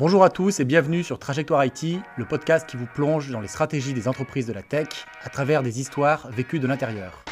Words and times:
Bonjour 0.00 0.24
à 0.24 0.30
tous 0.30 0.60
et 0.60 0.64
bienvenue 0.64 1.02
sur 1.02 1.18
Trajectoire 1.18 1.62
IT, 1.62 2.00
le 2.16 2.24
podcast 2.24 2.66
qui 2.66 2.78
vous 2.78 2.86
plonge 2.86 3.30
dans 3.30 3.42
les 3.42 3.48
stratégies 3.48 3.92
des 3.92 4.08
entreprises 4.08 4.46
de 4.46 4.54
la 4.54 4.62
tech 4.62 4.88
à 5.22 5.28
travers 5.28 5.62
des 5.62 5.78
histoires 5.78 6.30
vécues 6.30 6.58
de 6.58 6.66
l'intérieur. 6.66 7.22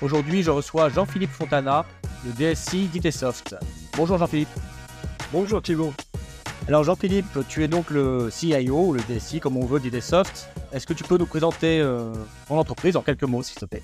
Aujourd'hui, 0.00 0.42
je 0.42 0.50
reçois 0.50 0.88
Jean-Philippe 0.88 1.32
Fontana, 1.32 1.84
le 2.24 2.32
DSI 2.32 2.86
d'ITsoft. 2.86 3.56
Bonjour 3.98 4.16
Jean-Philippe. 4.16 4.48
Bonjour 5.32 5.60
Thibault. 5.60 5.92
Alors 6.66 6.82
Jean-Philippe, 6.82 7.40
tu 7.46 7.62
es 7.62 7.68
donc 7.68 7.90
le 7.90 8.30
CIO, 8.30 8.94
le 8.94 9.00
DSI 9.02 9.40
comme 9.40 9.58
on 9.58 9.66
veut 9.66 9.78
d'ITsoft. 9.78 10.48
Est-ce 10.72 10.86
que 10.86 10.94
tu 10.94 11.04
peux 11.04 11.18
nous 11.18 11.26
présenter 11.26 11.82
euh, 11.82 12.10
ton 12.48 12.56
entreprise 12.58 12.96
en 12.96 13.02
quelques 13.02 13.24
mots, 13.24 13.42
s'il 13.42 13.60
te 13.60 13.66
plaît? 13.66 13.82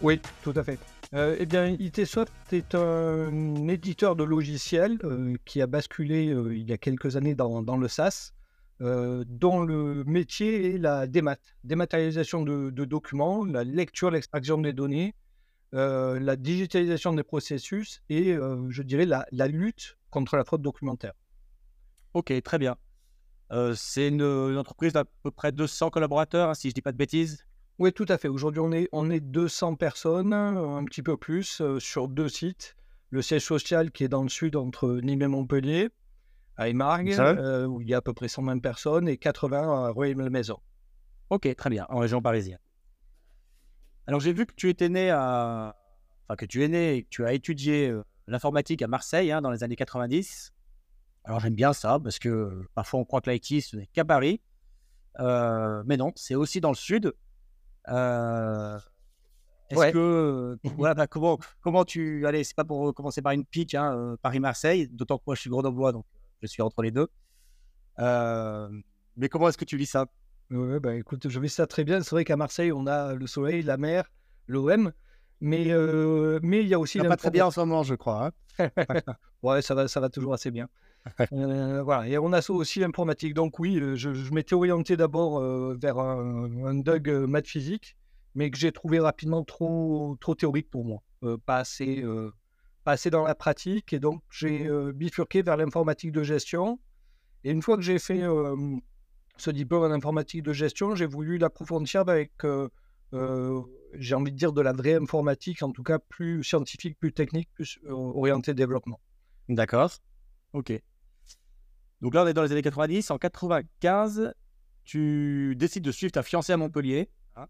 Oui, 0.00 0.20
tout 0.44 0.54
à 0.54 0.62
fait. 0.62 0.78
Euh, 1.14 1.36
eh 1.38 1.46
bien, 1.46 1.68
ITsoft 1.68 2.52
est 2.52 2.74
un 2.74 3.68
éditeur 3.68 4.14
de 4.14 4.24
logiciels 4.24 4.98
euh, 5.04 5.36
qui 5.46 5.62
a 5.62 5.66
basculé 5.66 6.28
euh, 6.28 6.54
il 6.54 6.68
y 6.68 6.72
a 6.72 6.76
quelques 6.78 7.16
années 7.16 7.34
dans, 7.34 7.76
le 7.76 7.88
SaaS, 7.88 8.32
dont 8.80 9.62
le 9.62 10.04
métier 10.04 10.74
est 10.74 10.78
la 10.78 11.06
démat, 11.06 11.36
dématérialisation 11.64 12.42
de, 12.42 12.84
documents, 12.84 13.44
la 13.44 13.64
lecture, 13.64 14.10
l'extraction 14.10 14.58
des 14.58 14.72
données, 14.72 15.14
la 15.72 16.36
digitalisation 16.36 17.12
des 17.12 17.24
processus 17.24 18.02
et, 18.08 18.36
je 18.68 18.82
dirais, 18.82 19.06
la, 19.06 19.48
lutte 19.48 19.98
contre 20.10 20.36
la 20.36 20.44
fraude 20.44 20.62
documentaire. 20.62 21.14
Ok, 22.14 22.32
très 22.42 22.58
bien. 22.58 22.76
C'est 23.74 24.08
une, 24.08 24.22
une, 24.22 24.58
entreprise 24.58 24.92
d'à 24.92 25.04
peu 25.24 25.32
près 25.32 25.50
200 25.50 25.90
collaborateurs, 25.90 26.50
hein, 26.50 26.54
si 26.54 26.68
je 26.68 26.72
ne 26.72 26.74
dis 26.74 26.82
pas 26.82 26.92
de 26.92 26.98
bêtises. 26.98 27.47
Oui, 27.78 27.92
tout 27.92 28.06
à 28.08 28.18
fait. 28.18 28.26
Aujourd'hui, 28.26 28.60
on 28.60 28.72
est, 28.72 28.88
on 28.90 29.08
est 29.08 29.20
200 29.20 29.76
personnes, 29.76 30.32
un 30.32 30.84
petit 30.84 31.02
peu 31.02 31.16
plus, 31.16 31.60
euh, 31.60 31.78
sur 31.78 32.08
deux 32.08 32.28
sites. 32.28 32.76
Le 33.10 33.22
siège 33.22 33.44
social 33.44 33.92
qui 33.92 34.02
est 34.02 34.08
dans 34.08 34.24
le 34.24 34.28
sud 34.28 34.56
entre 34.56 34.98
Nîmes 35.00 35.22
et 35.22 35.28
Montpellier, 35.28 35.88
à 36.56 36.68
Émargues, 36.68 37.12
euh, 37.12 37.66
où 37.66 37.80
il 37.80 37.88
y 37.88 37.94
a 37.94 37.98
à 37.98 38.02
peu 38.02 38.12
près 38.12 38.26
120 38.26 38.58
personnes, 38.58 39.08
et 39.08 39.16
80 39.16 39.86
à 39.86 39.90
Rueil-Malmaison. 39.90 40.58
Ok, 41.30 41.54
très 41.54 41.70
bien, 41.70 41.86
en 41.88 41.98
région 41.98 42.20
parisienne. 42.20 42.58
Alors, 44.08 44.18
j'ai 44.18 44.32
vu 44.32 44.44
que 44.44 44.54
tu 44.56 44.68
étais 44.68 44.88
né 44.88 45.10
à. 45.10 45.76
Enfin, 46.24 46.36
que 46.36 46.46
tu 46.46 46.64
es 46.64 46.68
né 46.68 46.96
et 46.96 47.02
que 47.04 47.08
tu 47.10 47.24
as 47.24 47.32
étudié 47.32 47.90
euh, 47.90 48.02
l'informatique 48.26 48.82
à 48.82 48.88
Marseille 48.88 49.30
hein, 49.30 49.40
dans 49.40 49.52
les 49.52 49.62
années 49.62 49.76
90. 49.76 50.52
Alors, 51.22 51.38
j'aime 51.38 51.54
bien 51.54 51.72
ça 51.72 52.00
parce 52.02 52.18
que 52.18 52.66
parfois 52.74 52.98
on 52.98 53.04
croit 53.04 53.20
que 53.20 53.30
l'IT, 53.30 53.62
ce 53.62 53.76
n'est 53.76 53.86
qu'à 53.86 54.04
Paris. 54.04 54.40
mais 55.20 55.96
non, 55.96 56.12
c'est 56.16 56.34
aussi 56.34 56.60
dans 56.60 56.70
le 56.70 56.74
sud. 56.74 57.14
Euh, 57.90 58.78
est-ce 59.70 59.92
que 59.92 60.58
mmh 60.64 60.70
voilà, 60.76 60.94
bah, 60.94 61.06
comment 61.06 61.38
comment 61.60 61.84
tu 61.84 62.26
allez 62.26 62.42
c'est 62.44 62.56
pas 62.56 62.64
pour 62.64 62.94
commencer 62.94 63.20
par 63.20 63.32
une 63.32 63.44
pique 63.44 63.74
hein, 63.74 63.94
euh, 63.94 64.16
Paris-Marseille 64.22 64.88
d'autant 64.88 65.18
que 65.18 65.24
moi 65.26 65.34
je 65.34 65.42
suis 65.42 65.50
grenoblois 65.50 65.92
donc 65.92 66.06
je 66.42 66.46
suis 66.46 66.62
entre 66.62 66.82
les 66.82 66.90
deux. 66.90 67.08
Euh, 67.98 68.68
mais 69.16 69.28
comment 69.28 69.48
est-ce 69.48 69.58
que 69.58 69.64
tu 69.64 69.76
vis 69.76 69.86
ça? 69.86 70.06
Ouais, 70.50 70.80
bah, 70.80 70.94
écoute 70.94 71.28
je 71.28 71.40
vis 71.40 71.50
ça 71.50 71.66
très 71.66 71.84
bien. 71.84 72.02
C'est 72.02 72.10
vrai 72.10 72.24
qu'à 72.24 72.36
Marseille 72.36 72.72
on 72.72 72.86
a 72.86 73.14
le 73.14 73.26
soleil 73.26 73.62
la 73.62 73.76
mer 73.76 74.10
l'OM 74.46 74.92
mais 75.40 75.66
mais 76.42 76.60
il 76.62 76.68
y 76.68 76.74
a 76.74 76.78
aussi 76.78 76.98
pas 76.98 77.16
très 77.16 77.30
bien 77.30 77.46
en 77.46 77.50
ce 77.50 77.60
moment 77.60 77.82
je 77.82 77.94
crois 77.94 78.32
hein. 78.58 78.68
ouais 79.42 79.62
ça 79.62 79.74
va 79.74 79.86
ça 79.86 80.00
va 80.00 80.08
toujours 80.08 80.34
assez 80.34 80.50
bien 80.50 80.68
voilà, 81.84 82.08
et 82.08 82.18
on 82.18 82.32
a 82.32 82.50
aussi 82.50 82.80
l'informatique. 82.80 83.34
Donc 83.34 83.58
oui, 83.58 83.80
je, 83.94 84.32
m'étais 84.32 84.54
orienté 84.54 84.96
d'abord 84.96 85.40
vers 85.76 85.98
un, 85.98 86.64
un 86.64 86.74
Doug 86.74 87.08
maths 87.08 87.48
physique, 87.48 87.96
mais 88.34 88.50
que 88.50 88.58
j'ai 88.58 88.72
trouvé 88.72 89.00
rapidement 89.00 89.44
trop, 89.44 90.16
trop 90.20 90.34
théorique 90.34 90.70
pour 90.70 90.84
moi, 90.84 91.02
pas, 91.46 91.58
assez, 91.58 92.04
pas 92.84 92.92
assez 92.92 93.10
dans 93.10 93.24
la 93.24 93.34
pratique. 93.34 93.92
Et 93.92 94.00
donc 94.00 94.22
j'ai 94.30 94.68
bifurqué 94.94 95.42
vers 95.42 95.56
l'informatique 95.56 96.12
de 96.12 96.22
gestion. 96.22 96.78
Et 97.44 97.50
une 97.50 97.62
fois 97.62 97.76
que 97.76 97.82
j'ai 97.82 97.98
fait 97.98 98.22
ce 99.36 99.50
diplôme 99.50 99.84
en 99.84 99.94
informatique 99.94 100.42
de 100.42 100.52
gestion, 100.52 100.94
j'ai 100.94 101.06
voulu 101.06 101.38
l'approfondir 101.38 102.02
avec, 102.02 102.32
j'ai 103.12 104.14
envie 104.14 104.32
de 104.32 104.36
dire, 104.36 104.52
de 104.52 104.60
la 104.60 104.72
vraie 104.72 104.94
informatique, 104.94 105.62
en 105.62 105.72
tout 105.72 105.82
cas 105.82 105.98
plus 105.98 106.44
scientifique, 106.44 106.98
plus 106.98 107.12
technique, 107.12 107.48
plus 107.54 107.78
orienté 107.88 108.54
développement. 108.54 109.00
D'accord. 109.48 109.90
Ok. 110.52 110.72
Donc 112.00 112.14
là, 112.14 112.24
on 112.24 112.26
est 112.26 112.34
dans 112.34 112.42
les 112.42 112.52
années 112.52 112.62
90. 112.62 113.10
En 113.10 113.18
95, 113.18 114.32
tu 114.84 115.54
décides 115.56 115.84
de 115.84 115.92
suivre 115.92 116.12
ta 116.12 116.22
fiancée 116.22 116.52
à 116.52 116.56
Montpellier 116.56 117.10
hein, 117.36 117.46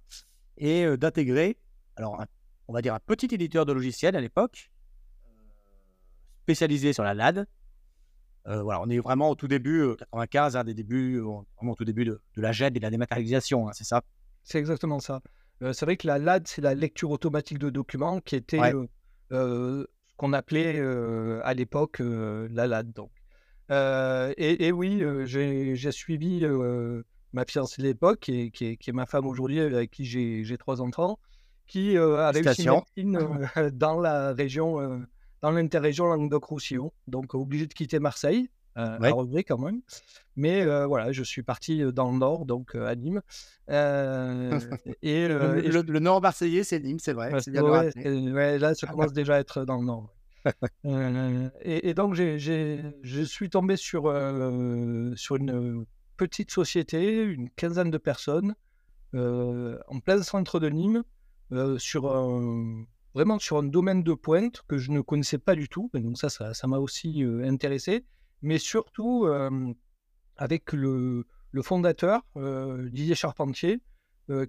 et 0.57 0.85
euh, 0.85 0.97
d'intégrer, 0.97 1.59
alors, 1.97 2.25
on 2.67 2.73
va 2.73 2.83
dire 2.83 2.95
un 2.95 3.01
petit 3.01 3.33
éditeur 3.33 3.67
de 3.67 3.73
logiciels 3.73 4.17
à 4.17 4.21
l'époque, 4.21 4.71
spécialisé 6.43 6.93
sur 6.93 7.05
la 7.05 7.15
LAD. 7.15 7.47
Euh, 8.47 8.63
voilà, 8.63 8.81
on 8.81 8.89
est 8.89 8.99
vraiment 8.99 9.29
au 9.31 9.35
tout 9.35 9.49
début, 9.49 9.95
95, 9.99 10.57
euh, 10.57 10.61
hein, 10.61 10.65
des 10.65 10.75
débuts, 10.75 11.21
vraiment 11.21 11.73
au 11.73 11.75
tout 11.75 11.85
début 11.85 12.07
de, 12.07 12.21
la 12.37 12.53
GED 12.53 12.77
et 12.77 12.81
de 12.81 12.85
la 12.85 12.91
dématérialisation, 12.91 13.69
hein, 13.69 13.73
c'est 13.75 13.85
ça? 13.85 14.03
C'est 14.43 14.59
exactement 14.59 14.99
ça. 14.99 15.21
c'est 15.61 15.83
vrai 15.83 15.99
que 15.99 16.07
la 16.07 16.19
LAD, 16.19 16.49
c'est 16.49 16.63
la 16.63 16.75
lecture 16.75 17.11
automatique 17.11 17.59
de 17.59 17.69
documents 17.69 18.21
qui 18.21 18.37
était 18.37 18.73
ce 19.31 19.87
qu'on 20.17 20.33
appelait 20.33 20.81
à 20.81 21.53
l'époque 21.53 21.99
la 22.01 22.67
LAD. 22.67 22.93
Donc. 22.93 23.11
Euh, 23.71 24.33
et, 24.37 24.73
oui, 24.73 25.03
euh, 25.03 25.25
j'ai 25.27 25.93
suivi 25.93 26.41
euh, 26.45 27.03
ma 27.33 27.45
fiancée 27.45 27.83
de 27.83 27.87
l'époque, 27.87 28.21
qui, 28.21 28.51
qui, 28.51 28.67
est 28.67 28.93
ma 28.93 29.07
femme 29.07 29.27
aujourd'hui, 29.27 29.61
avec 29.61 29.91
qui 29.91 30.05
j'ai 30.05 30.59
trois 30.59 30.81
enfants, 30.81 31.19
qui 31.67 31.97
a 31.97 32.31
réussi 32.31 32.69
médecine 32.69 33.19
dans 33.73 34.01
la 34.01 34.33
région, 34.33 35.07
dans 35.43 35.51
l'interrégion 35.51 36.07
Languedoc-Roussillon. 36.07 36.93
Donc, 37.07 37.35
obligé 37.35 37.67
de 37.67 37.75
quitter 37.75 37.99
Marseille. 37.99 38.49
à 38.75 38.97
regret 39.11 39.45
quand 39.45 39.59
même. 39.59 39.81
Mais 40.37 40.65
voilà, 40.87 41.13
je 41.13 41.23
suis 41.23 41.43
parti 41.43 41.83
dans 41.93 42.11
le 42.11 42.19
nord, 42.19 42.47
donc 42.47 42.75
à 42.75 42.95
Nîmes. 42.95 43.23
et, 43.69 45.29
le, 45.29 45.99
nord 45.99 46.23
marseillais, 46.23 46.65
c'est 46.65 46.81
Nîmes, 46.81 47.01
c'est 47.01 47.13
vrai. 47.13 47.33
Ouais, 47.35 48.59
là, 48.59 48.75
ça 48.75 48.87
commence 48.87 49.13
déjà 49.13 49.35
à 49.35 49.41
être 49.41 49.67
dans 49.67 49.77
le 49.77 49.85
nord. 49.85 50.15
Et, 51.63 51.95
donc, 51.95 52.15
je 52.15 53.23
suis 53.25 53.51
tombé 53.51 53.77
sur, 53.77 54.03
sur 55.17 55.37
une 55.37 55.85
petite 56.17 56.51
société, 56.51 57.23
une 57.23 57.51
quinzaine 57.51 57.91
de 57.91 57.99
personnes, 57.99 58.55
en 59.15 60.01
plein 60.05 60.23
centre 60.23 60.61
de 60.61 60.69
Nîmes, 60.69 61.05
sur 61.79 62.07
vraiment 63.15 63.39
sur 63.39 63.59
un 63.59 63.65
domaine 63.65 64.03
de 64.03 64.15
pointe 64.15 64.63
que 64.69 64.79
je 64.79 64.93
ne 64.93 65.01
connaissais 65.01 65.39
pas 65.39 65.55
du 65.55 65.69
tout. 65.69 65.91
donc, 65.95 66.19
ça, 66.19 66.29
ça 66.29 66.67
m'a 66.67 66.79
aussi 66.79 67.25
intéressé. 67.43 68.05
Mais 68.43 68.59
surtout, 68.59 69.27
avec 70.37 70.73
le, 70.73 71.27
le 71.51 71.63
fondateur, 71.63 72.23
Didier 72.37 73.15
Charpentier, 73.15 73.81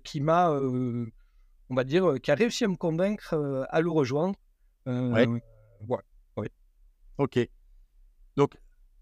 qui 0.03 0.21
m'a, 0.21 0.51
on 0.51 1.75
va 1.75 1.83
dire, 1.83 2.15
qui 2.21 2.31
a 2.31 2.35
réussi 2.35 2.65
à 2.65 2.67
me 2.67 2.75
convaincre 2.75 3.65
à 3.69 3.81
le 3.81 3.89
rejoindre. 3.89 4.35
Ouais. 4.85 5.27
Ouais, 5.87 5.99
oui. 6.37 6.47
Ok. 7.17 7.39
Donc, 8.35 8.57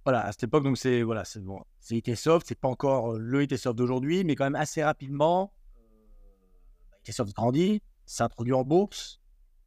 voilà, 0.05 0.25
à 0.25 0.31
cette 0.31 0.43
époque, 0.43 0.63
donc 0.63 0.77
c'est 0.77 1.03
voilà, 1.03 1.25
c'est 1.25 1.43
bon, 1.43 1.61
c'est 1.79 1.97
ITsoft, 1.97 2.47
c'est 2.47 2.59
pas 2.59 2.69
encore 2.69 3.17
le 3.17 3.43
ITsoft 3.43 3.77
d'aujourd'hui, 3.77 4.23
mais 4.23 4.35
quand 4.35 4.45
même 4.45 4.55
assez 4.55 4.83
rapidement, 4.83 5.53
euh, 5.77 6.97
ITsoft 7.05 7.33
grandit, 7.33 7.81
s'introduit 8.05 8.53
en 8.53 8.63
bourse, 8.63 9.19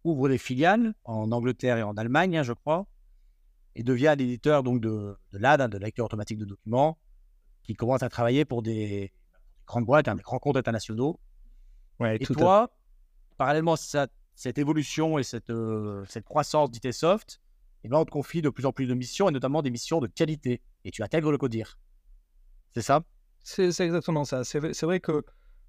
ouvre 0.04 0.28
des 0.28 0.38
filiales 0.38 0.94
en 1.04 1.30
Angleterre 1.30 1.76
et 1.76 1.82
en 1.82 1.94
Allemagne, 1.96 2.38
hein, 2.38 2.42
je 2.42 2.54
crois, 2.54 2.86
et 3.74 3.82
devient 3.82 4.14
l'éditeur 4.16 4.62
donc 4.62 4.80
de, 4.80 5.16
de 5.32 5.38
l'AD, 5.38 5.60
hein, 5.60 5.68
de 5.68 5.78
lecture 5.78 6.06
automatique 6.06 6.38
de 6.38 6.46
documents, 6.46 6.98
qui 7.62 7.74
commence 7.74 8.02
à 8.02 8.08
travailler 8.08 8.44
pour 8.44 8.62
des 8.62 9.12
grandes 9.66 9.84
boîtes, 9.84 10.08
hein, 10.08 10.14
des 10.14 10.22
grands 10.22 10.38
comptes 10.38 10.56
internationaux. 10.56 11.20
Ouais, 11.98 12.16
et 12.16 12.24
toi, 12.24 12.70
parallèlement 13.36 13.74
à 13.74 13.76
ça, 13.76 14.06
cette 14.40 14.56
évolution 14.56 15.18
et 15.18 15.22
cette, 15.22 15.50
euh, 15.50 16.02
cette 16.08 16.24
croissance 16.24 16.70
d'ITsoft, 16.70 17.42
eh 17.84 17.88
ben, 17.88 17.98
on 17.98 18.06
te 18.06 18.10
confie 18.10 18.40
de 18.40 18.48
plus 18.48 18.64
en 18.64 18.72
plus 18.72 18.86
de 18.86 18.94
missions, 18.94 19.28
et 19.28 19.32
notamment 19.32 19.60
des 19.60 19.70
missions 19.70 20.00
de 20.00 20.06
qualité. 20.06 20.62
Et 20.86 20.90
tu 20.90 21.02
intègres 21.02 21.30
le 21.30 21.36
CODIR. 21.36 21.76
C'est 22.74 22.80
ça? 22.80 23.02
C'est 23.42 23.68
exactement 23.80 24.24
ça. 24.24 24.42
C'est 24.44 24.82
vrai 24.82 25.00
que 25.00 25.22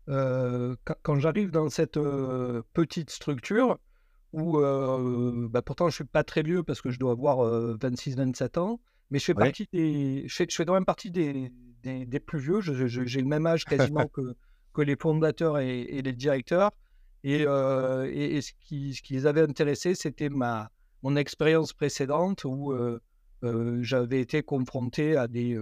euh, 0.07 0.77
quand, 1.03 1.19
j'arrive 1.19 1.51
dans 1.51 1.69
cette 1.69 1.97
euh, 1.97 2.61
petite 2.71 3.09
structure, 3.09 3.77
où 4.31 4.61
bah, 5.49 5.61
pourtant 5.61 5.89
je 5.89 5.93
ne 5.93 5.95
suis 5.95 6.03
pas 6.05 6.23
très 6.23 6.41
vieux 6.41 6.63
parce 6.63 6.81
que 6.81 6.91
je 6.91 6.97
dois 6.97 7.11
avoir 7.11 7.39
26-27 7.77 8.57
ans, 8.57 8.79
mais 9.09 9.19
je 9.19 9.25
fais, 9.25 9.33
partie 9.33 9.67
des, 9.73 10.23
je 10.27 10.33
fais, 10.33 10.45
je 10.49 10.55
fais, 10.55 10.63
quand 10.63 10.75
même 10.75 10.85
partie 10.85 11.11
des, 11.11 11.51
des, 11.83 12.19
plus 12.21 12.39
vieux. 12.39 12.61
J'ai 12.61 13.19
le 13.19 13.27
même 13.27 13.45
âge 13.45 13.65
quasiment 13.65 14.07
que, 14.13 14.33
que 14.73 14.81
les 14.81 14.95
fondateurs 14.95 15.59
et, 15.59 15.81
et 15.81 16.01
les 16.01 16.13
directeurs. 16.13 16.71
Et, 17.23 17.41
et, 17.41 18.41
ce, 18.41 18.51
qui, 18.59 18.99
les 19.09 19.25
avait 19.25 19.41
intéressés, 19.41 19.95
c'était 19.95 20.29
ma, 20.29 20.71
mon 21.03 21.15
expérience 21.15 21.73
précédente 21.73 22.43
où 22.45 22.73
j'avais 23.81 24.21
été 24.21 24.41
confronté 24.43 25.15
à 25.15 25.27
des, 25.27 25.57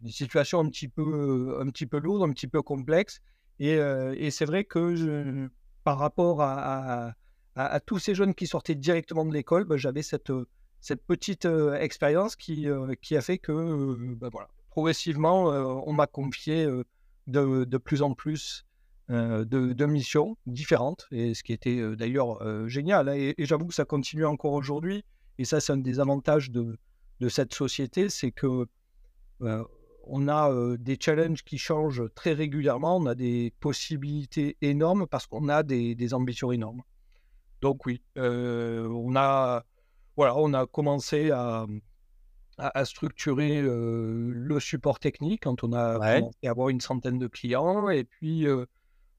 des, 0.00 0.10
situations 0.10 0.60
un 0.60 0.68
petit, 0.68 0.88
peu, 0.88 1.56
un 1.60 1.66
petit 1.70 1.86
peu 1.86 1.98
lourdes, 1.98 2.28
un 2.28 2.32
petit 2.32 2.46
peu 2.46 2.62
complexes. 2.62 3.20
Et, 3.58 4.30
c'est 4.30 4.44
vrai 4.44 4.64
que 4.64 5.48
par 5.84 5.98
rapport 5.98 6.42
à, 6.42 7.14
à, 7.56 7.80
tous 7.80 7.98
ces 7.98 8.14
jeunes 8.14 8.34
qui 8.34 8.46
sortaient 8.46 8.74
directement 8.74 9.24
de 9.24 9.32
l'école, 9.32 9.64
ben, 9.64 9.76
j'avais 9.76 10.02
cette, 10.02 10.32
cette 10.80 11.04
petite 11.06 11.48
expérience 11.80 12.36
qui, 12.36 12.66
qui 13.00 13.16
a 13.16 13.22
fait 13.22 13.38
que 13.38 13.96
bah, 14.14 14.28
voilà, 14.30 14.48
progressivement, 14.70 15.46
on 15.86 15.92
m'a 15.94 16.06
confié 16.06 16.66
de, 17.26 17.64
de, 17.64 17.78
plus 17.78 18.02
en 18.02 18.14
plus 18.14 18.64
de, 19.08 19.44
de, 19.44 19.86
missions 19.86 20.36
différentes, 20.46 21.06
et 21.10 21.34
ce 21.34 21.42
qui 21.42 21.52
était 21.52 21.96
d'ailleurs 21.96 22.68
génial. 22.68 23.08
Hein, 23.08 23.14
et, 23.14 23.34
j'avoue 23.38 23.66
que 23.66 23.74
ça 23.74 23.84
continue 23.84 24.26
encore 24.26 24.52
aujourd'hui, 24.52 25.04
et 25.38 25.44
ça 25.44 25.60
c'est 25.60 25.72
un 25.72 25.78
des 25.78 26.00
avantages 26.00 26.50
de, 26.50 26.78
de 27.20 27.28
cette 27.28 27.54
société, 27.54 28.08
c'est 28.10 28.32
que 28.32 28.66
on 30.10 30.28
a 30.28 30.76
des 30.78 30.98
challenges 31.00 31.42
qui 31.44 31.58
changent 31.58 32.02
très 32.14 32.32
régulièrement, 32.32 32.96
on 32.96 33.06
a 33.06 33.14
des 33.14 33.52
possibilités 33.60 34.56
énormes 34.62 35.06
parce 35.06 35.26
qu'on 35.26 35.48
a 35.48 35.62
des, 35.62 35.94
des, 35.94 36.14
ambitions 36.14 36.50
énormes. 36.50 36.82
Donc 37.60 37.86
oui, 37.86 38.02
on 38.16 39.14
a 39.16 39.64
voilà, 40.18 40.36
on 40.36 40.52
a 40.52 40.66
commencé 40.66 41.30
à, 41.30 41.64
à, 42.58 42.84
structurer 42.84 43.62
le 43.62 44.58
support 44.60 44.98
technique 44.98 45.44
quand 45.44 45.62
on 45.62 45.72
a 45.72 45.94
commencé 45.94 46.46
à 46.46 46.50
avoir 46.50 46.68
une 46.70 46.80
centaine 46.80 47.18
de 47.18 47.28
clients. 47.28 47.88
Et 47.88 48.02
puis, 48.04 48.44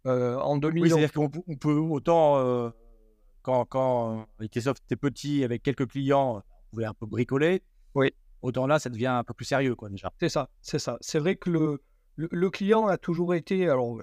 en 0.09 0.57
2000... 0.57 0.83
Oui, 0.83 0.89
c'est-à-dire 0.89 1.13
qu'on 1.13 1.29
peut 1.29 1.73
autant, 1.73 2.71
quand, 3.41 3.65
quand 3.65 4.27
Microsoft 4.39 4.83
était 4.85 4.95
petit 4.95 5.43
avec 5.43 5.63
quelques 5.63 5.87
clients, 5.87 6.37
on 6.37 6.69
pouvait 6.71 6.85
un 6.85 6.93
peu 6.93 7.05
bricoler. 7.05 7.61
Oui. 7.95 8.11
Autant 8.41 8.67
là, 8.67 8.79
ça 8.79 8.89
devient 8.89 9.07
un 9.07 9.23
peu 9.23 9.33
plus 9.33 9.45
sérieux, 9.45 9.75
quoi, 9.75 9.89
déjà. 9.89 10.11
C'est 10.19 10.29
ça, 10.29 10.49
c'est 10.61 10.79
ça. 10.79 10.97
C'est 11.01 11.19
vrai 11.19 11.35
que 11.35 11.49
le, 11.49 11.81
le, 12.15 12.49
client 12.49 12.87
a 12.87 12.97
toujours 12.97 13.33
été... 13.35 13.69
Alors, 13.69 13.97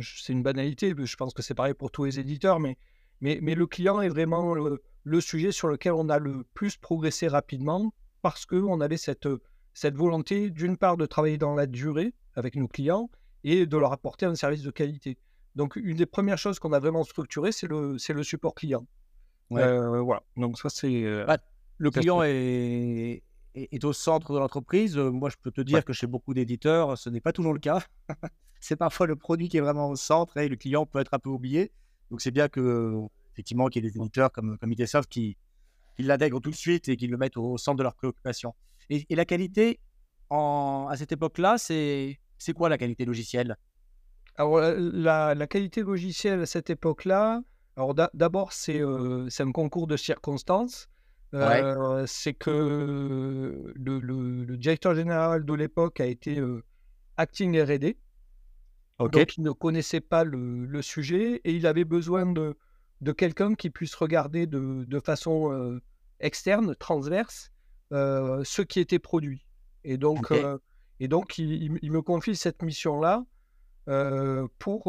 c'est 0.00 0.32
une 0.32 0.42
banalité, 0.42 0.94
je 0.96 1.16
pense 1.16 1.32
que 1.32 1.42
c'est 1.42 1.54
pareil 1.54 1.74
pour 1.74 1.90
tous 1.90 2.04
les 2.04 2.20
éditeurs, 2.20 2.60
mais, 2.60 2.76
mais, 3.20 3.38
mais 3.40 3.54
le 3.54 3.66
client 3.66 4.00
est 4.00 4.08
vraiment 4.08 4.54
le 4.54 5.20
sujet 5.20 5.52
sur 5.52 5.68
lequel 5.68 5.92
on 5.92 6.08
a 6.08 6.18
le 6.18 6.44
plus 6.54 6.76
progressé 6.76 7.28
rapidement 7.28 7.92
parce 8.22 8.46
qu'on 8.46 8.80
avait 8.80 8.96
cette, 8.96 9.28
cette 9.72 9.96
volonté, 9.96 10.50
d'une 10.50 10.76
part, 10.76 10.96
de 10.96 11.06
travailler 11.06 11.38
dans 11.38 11.54
la 11.54 11.66
durée 11.66 12.12
avec 12.34 12.56
nos 12.56 12.68
clients 12.68 13.08
et 13.44 13.66
de 13.66 13.76
leur 13.76 13.92
apporter 13.92 14.26
un 14.26 14.34
service 14.34 14.62
de 14.62 14.70
qualité. 14.70 15.18
Donc, 15.54 15.76
une 15.76 15.96
des 15.96 16.06
premières 16.06 16.38
choses 16.38 16.58
qu'on 16.58 16.72
a 16.72 16.78
vraiment 16.78 17.04
structurées, 17.04 17.52
c'est 17.52 17.66
le, 17.66 17.96
le 18.08 18.22
support 18.22 18.54
client. 18.54 18.86
Euh, 19.52 20.00
voilà. 20.00 20.22
Donc, 20.36 20.58
ça, 20.58 20.68
c'est. 20.68 21.04
Euh, 21.04 21.24
bah, 21.24 21.38
le 21.78 21.90
client 21.90 22.22
est, 22.22 23.22
est, 23.54 23.84
au 23.84 23.92
centre 23.92 24.32
de 24.32 24.38
l'entreprise. 24.38 24.96
Moi, 24.96 25.30
je 25.30 25.36
peux 25.40 25.50
te 25.50 25.60
dire 25.60 25.84
que 25.84 25.92
chez 25.92 26.06
beaucoup 26.06 26.34
d'éditeurs, 26.34 26.98
ce 26.98 27.08
n'est 27.08 27.20
pas 27.20 27.32
toujours 27.32 27.52
le 27.52 27.60
cas. 27.60 27.82
c'est 28.60 28.76
parfois 28.76 29.06
le 29.06 29.16
produit 29.16 29.48
qui 29.48 29.56
est 29.56 29.60
vraiment 29.60 29.88
au 29.88 29.96
centre 29.96 30.36
et 30.36 30.48
le 30.48 30.56
client 30.56 30.86
peut 30.86 30.98
être 30.98 31.14
un 31.14 31.18
peu 31.18 31.30
oublié. 31.30 31.72
Donc, 32.10 32.20
c'est 32.20 32.30
bien 32.30 32.48
que 32.48 32.94
effectivement 33.32 33.68
qu'il 33.68 33.84
y 33.84 33.86
ait 33.86 33.90
des 33.90 33.96
éditeurs 33.96 34.32
comme, 34.32 34.58
comme 34.58 34.68
Microsoft 34.68 35.08
qui, 35.08 35.36
qui 35.96 36.02
l'intègrent 36.02 36.40
tout 36.40 36.50
de 36.50 36.56
suite 36.56 36.88
et 36.88 36.96
qui 36.96 37.06
le 37.06 37.16
mettent 37.16 37.36
au, 37.36 37.58
centre 37.58 37.78
de 37.78 37.82
leurs 37.82 37.94
préoccupations. 37.94 38.54
Et, 38.90 39.04
la 39.14 39.24
qualité, 39.24 39.80
en, 40.30 40.88
à 40.90 40.96
cette 40.96 41.12
époque-là, 41.12 41.58
c'est, 41.58 42.18
c'est 42.38 42.52
quoi 42.52 42.68
la 42.68 42.78
qualité 42.78 43.04
logicielle? 43.04 43.56
Alors, 44.36 44.60
la, 44.60 45.34
la, 45.34 45.46
qualité 45.46 45.82
logicielle 45.82 46.40
à 46.40 46.46
cette 46.46 46.70
époque-là, 46.70 47.42
alors 47.76 47.94
d'abord, 47.94 48.52
c'est, 48.52 48.80
euh, 48.80 49.28
un 49.38 49.52
concours 49.52 49.86
de 49.86 49.96
circonstances. 49.96 50.88
Euh, 51.34 52.04
c'est 52.06 52.32
que 52.32 53.72
le, 53.74 53.98
le, 53.98 54.56
directeur 54.56 54.94
général 54.94 55.44
de 55.44 55.52
l'époque 55.52 56.00
a 56.00 56.06
été 56.06 56.38
euh, 56.38 56.64
acting 57.18 57.60
RD. 57.60 57.96
Donc, 58.98 59.36
il 59.36 59.42
ne 59.42 59.50
connaissait 59.50 60.00
pas 60.00 60.24
le, 60.24 60.64
le, 60.64 60.82
sujet 60.82 61.40
et 61.44 61.52
il 61.52 61.66
avait 61.66 61.84
besoin 61.84 62.26
de, 62.26 62.56
de 63.00 63.12
quelqu'un 63.12 63.54
qui 63.54 63.70
puisse 63.70 63.94
regarder 63.94 64.46
de, 64.46 64.84
de 64.84 65.00
façon 65.00 65.52
euh, 65.52 65.80
externe, 66.20 66.74
transverse, 66.74 67.52
euh, 67.92 68.42
ce 68.44 68.62
qui 68.62 68.80
était 68.80 68.98
produit. 68.98 69.46
Et 69.84 69.96
donc, 69.96 70.32
euh, 70.32 70.58
et 71.00 71.08
donc 71.08 71.38
il, 71.38 71.70
me 71.90 72.02
confie 72.02 72.36
cette 72.36 72.62
mission-là 72.62 73.24
pour, 74.58 74.84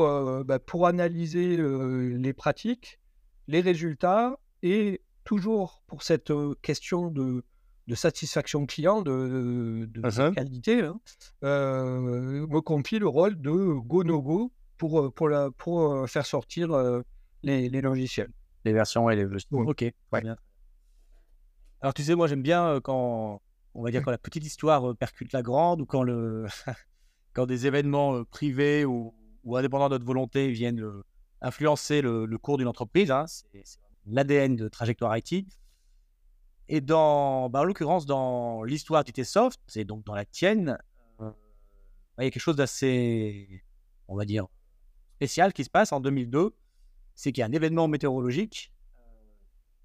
bah, 0.45 0.59
pour 0.59 0.88
analyser 0.88 1.57
les 1.57 2.33
pratiques, 2.33 3.00
les 3.47 3.61
résultats 3.61 4.38
et 4.61 5.01
toujours 5.23 5.83
pour 5.88 6.03
cette 6.03 6.33
question 6.61 7.09
de, 7.09 7.44
de 7.88 7.95
satisfaction 7.95 8.65
client, 8.65 9.01
de, 9.01 9.88
de, 9.91 10.01
uh-huh. 10.01 10.33
qualité, 10.33 10.81
hein, 10.81 11.00
me 11.41 12.59
confie 12.59 13.00
le 13.00 13.07
rôle 13.07 13.39
de 13.39 13.51
go-no-go 13.51 14.51
pour, 14.77 15.13
pour, 15.13 15.29
la, 15.29 15.50
pour 15.51 16.09
faire 16.09 16.25
sortir 16.25 16.69
les, 17.44 17.69
logiciels. 17.81 18.31
Les 18.65 18.73
versions 18.73 19.09
et 19.09 19.15
les 19.15 19.23
logiciels. 19.23 19.62
Ok, 19.62 19.85
bien. 20.12 20.35
Alors 21.81 21.94
tu 21.94 22.03
sais, 22.03 22.15
moi 22.15 22.27
j'aime 22.27 22.41
bien 22.41 22.79
quand, 22.83 23.41
on 23.79 23.83
va 23.83 23.91
dire, 23.91 24.03
quand 24.03 24.11
la 24.11 24.17
petite 24.17 24.45
histoire 24.45 24.95
percute 24.97 25.31
la 25.31 25.41
grande 25.41 25.81
ou 25.81 25.85
quand, 25.85 26.03
le... 26.03 26.45
quand 27.33 27.45
des 27.45 27.65
événements 27.65 28.23
privés 28.25 28.83
ou, 28.83 29.15
ou, 29.43 29.55
indépendants 29.55 29.87
de 29.87 29.93
notre 29.93 30.05
volonté 30.05 30.51
viennent 30.51 30.85
influencer 31.41 32.01
le, 32.01 32.27
cours 32.37 32.57
d'une 32.57 32.67
entreprise. 32.67 33.09
Hein. 33.09 33.25
C'est 33.27 33.63
l'ADN 34.05 34.57
de 34.57 34.67
Trajectoire 34.67 35.17
IT. 35.17 35.45
Et 36.67 36.81
dans, 36.81 37.49
bah, 37.49 37.61
en 37.61 37.63
l'occurrence, 37.63 38.05
dans 38.05 38.63
l'histoire 38.63 39.03
d'ITsoft, 39.03 39.59
c'est 39.67 39.85
donc 39.85 40.03
dans 40.05 40.13
la 40.13 40.25
tienne, 40.25 40.77
il 41.21 42.25
y 42.25 42.27
a 42.27 42.31
quelque 42.31 42.41
chose 42.41 42.57
d'assez, 42.57 43.63
on 44.09 44.17
va 44.17 44.25
dire, 44.25 44.47
spécial 45.15 45.53
qui 45.53 45.63
se 45.63 45.69
passe 45.69 45.93
en 45.93 46.01
2002 46.01 46.53
c'est 47.15 47.33
qu'il 47.33 47.41
y 47.41 47.43
a 47.43 47.47
un 47.47 47.51
événement 47.51 47.89
météorologique 47.89 48.71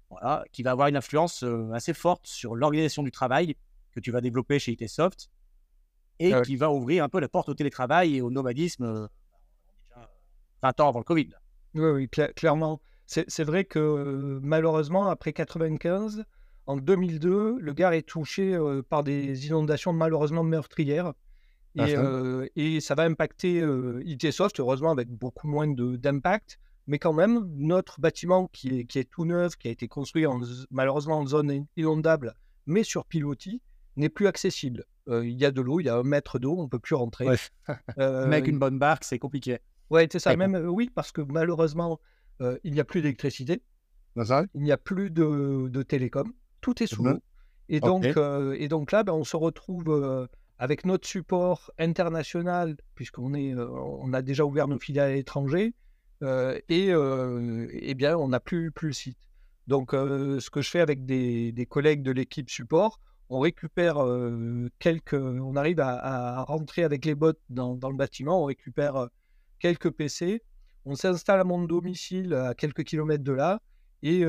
voilà, 0.09 0.45
qui 0.53 0.63
va 0.63 0.71
avoir 0.71 0.87
une 0.87 0.95
influence 0.95 1.43
assez 1.73 1.93
forte 1.93 2.25
sur 2.27 2.55
l'organisation 2.55 3.03
du 3.03 3.11
travail 3.11 3.57
que 3.95 3.99
tu 3.99 4.11
vas 4.11 4.21
développer 4.21 4.59
chez 4.59 4.73
ITsoft 4.73 5.29
et 6.19 6.33
ah 6.33 6.41
qui 6.41 6.55
va 6.55 6.71
ouvrir 6.71 7.03
un 7.03 7.09
peu 7.09 7.19
la 7.19 7.27
porte 7.27 7.49
au 7.49 7.53
télétravail 7.53 8.17
et 8.17 8.21
au 8.21 8.29
nomadisme 8.29 9.09
20 10.61 10.79
ans 10.79 10.89
avant 10.89 10.99
le 10.99 11.05
Covid. 11.05 11.29
Oui, 11.73 11.89
oui 11.89 12.09
clairement. 12.35 12.81
C'est 13.05 13.43
vrai 13.43 13.65
que 13.65 14.39
malheureusement, 14.41 15.07
après 15.07 15.33
95, 15.33 16.23
en 16.65 16.77
2002, 16.77 17.57
le 17.59 17.73
Gard 17.73 17.93
est 17.93 18.07
touché 18.07 18.57
par 18.89 19.03
des 19.03 19.47
inondations 19.47 19.93
malheureusement 19.93 20.43
meurtrières. 20.43 21.13
Et, 21.75 21.95
ah 21.95 22.43
et 22.55 22.79
ça 22.79 22.95
va 22.95 23.03
impacter 23.03 23.61
ITsoft, 24.05 24.59
heureusement 24.59 24.91
avec 24.91 25.09
beaucoup 25.09 25.47
moins 25.47 25.67
d'impact 25.67 26.57
mais 26.87 26.99
quand 26.99 27.13
même, 27.13 27.49
notre 27.55 27.99
bâtiment 27.99 28.47
qui 28.47 28.79
est, 28.79 28.85
qui 28.85 28.99
est 28.99 29.09
tout 29.09 29.25
neuf, 29.25 29.55
qui 29.55 29.67
a 29.67 29.71
été 29.71 29.87
construit 29.87 30.25
en, 30.25 30.39
malheureusement 30.69 31.19
en 31.19 31.25
zone 31.25 31.65
inondable, 31.77 32.35
mais 32.65 32.83
sur 32.83 33.05
pilotis, 33.05 33.61
n'est 33.97 34.09
plus 34.09 34.27
accessible. 34.27 34.85
Euh, 35.07 35.25
il 35.25 35.37
y 35.37 35.45
a 35.45 35.51
de 35.51 35.61
l'eau, 35.61 35.79
il 35.79 35.85
y 35.85 35.89
a 35.89 35.95
un 35.95 36.03
mètre 36.03 36.39
d'eau, 36.39 36.55
on 36.57 36.63
ne 36.63 36.67
peut 36.67 36.79
plus 36.79 36.95
rentrer. 36.95 37.27
euh, 37.97 38.27
mais 38.27 38.37
avec 38.37 38.47
une 38.47 38.59
bonne 38.59 38.79
barque, 38.79 39.03
c'est 39.03 39.19
compliqué. 39.19 39.59
Oui, 39.89 40.07
c'est 40.11 40.19
ça. 40.19 40.35
Même, 40.35 40.55
euh, 40.55 40.67
oui, 40.67 40.89
parce 40.93 41.11
que 41.11 41.21
malheureusement, 41.21 41.99
euh, 42.41 42.57
il 42.63 42.73
n'y 42.73 42.79
a 42.79 42.83
plus 42.83 43.01
d'électricité. 43.01 43.61
Il 44.15 44.61
n'y 44.61 44.71
a 44.71 44.77
plus 44.77 45.11
de, 45.11 45.67
de, 45.67 45.83
télécom. 45.83 46.31
Tout 46.61 46.81
est 46.81 46.87
sous 46.87 47.03
l'eau. 47.03 47.19
Et, 47.67 47.79
donc, 47.79 48.05
et 48.05 48.67
donc 48.67 48.91
là, 48.91 49.03
ben, 49.03 49.13
on 49.13 49.23
se 49.23 49.35
retrouve 49.35 50.27
avec 50.57 50.85
notre 50.85 51.07
support 51.07 51.71
international, 51.77 52.77
puisqu'on 52.95 53.33
est, 53.33 53.53
on 53.55 54.13
a 54.13 54.21
déjà 54.21 54.45
ouvert 54.45 54.67
nos 54.67 54.79
filiales 54.79 55.11
à 55.11 55.13
l'étranger, 55.15 55.73
et, 56.21 56.91
eh 56.91 57.93
bien, 57.93 58.17
on 58.17 58.29
n'a 58.29 58.39
plus, 58.39 58.71
plus 58.71 58.87
le 58.87 58.93
site. 58.93 59.17
Donc, 59.67 59.91
ce 59.91 60.49
que 60.49 60.61
je 60.61 60.69
fais 60.69 60.79
avec 60.79 61.05
des, 61.05 61.51
des 61.51 61.65
collègues 61.65 62.01
de 62.01 62.11
l'équipe 62.11 62.49
support, 62.49 63.01
on 63.29 63.39
récupère 63.39 63.97
quelques. 64.79 65.13
On 65.13 65.55
arrive 65.55 65.79
à, 65.79 66.43
rentrer 66.43 66.83
avec 66.83 67.05
les 67.05 67.15
bots 67.15 67.33
dans, 67.49 67.75
dans, 67.75 67.89
le 67.89 67.95
bâtiment, 67.95 68.41
on 68.41 68.45
récupère 68.45 69.09
quelques 69.59 69.91
PC, 69.91 70.43
on 70.85 70.95
s'installe 70.95 71.39
à 71.39 71.43
mon 71.43 71.63
domicile 71.63 72.33
à 72.33 72.53
quelques 72.53 72.83
kilomètres 72.83 73.23
de 73.23 73.31
là, 73.31 73.61
et 74.03 74.23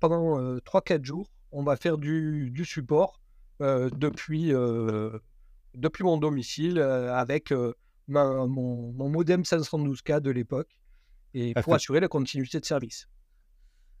pendant 0.00 0.56
3-4 0.58 1.04
jours, 1.04 1.30
on 1.52 1.62
va 1.62 1.76
faire 1.76 1.98
du, 1.98 2.50
du 2.50 2.64
support 2.64 3.20
depuis, 3.60 4.52
depuis 5.74 6.04
mon 6.04 6.18
domicile 6.18 6.78
avec 6.78 7.52
mon, 8.08 8.46
mon 8.48 9.08
modem 9.08 9.42
512K 9.42 10.20
de 10.20 10.30
l'époque 10.30 10.76
et 11.34 11.54
pour 11.54 11.74
assurer 11.74 12.00
la 12.00 12.08
continuité 12.08 12.60
de 12.60 12.64
service. 12.64 13.08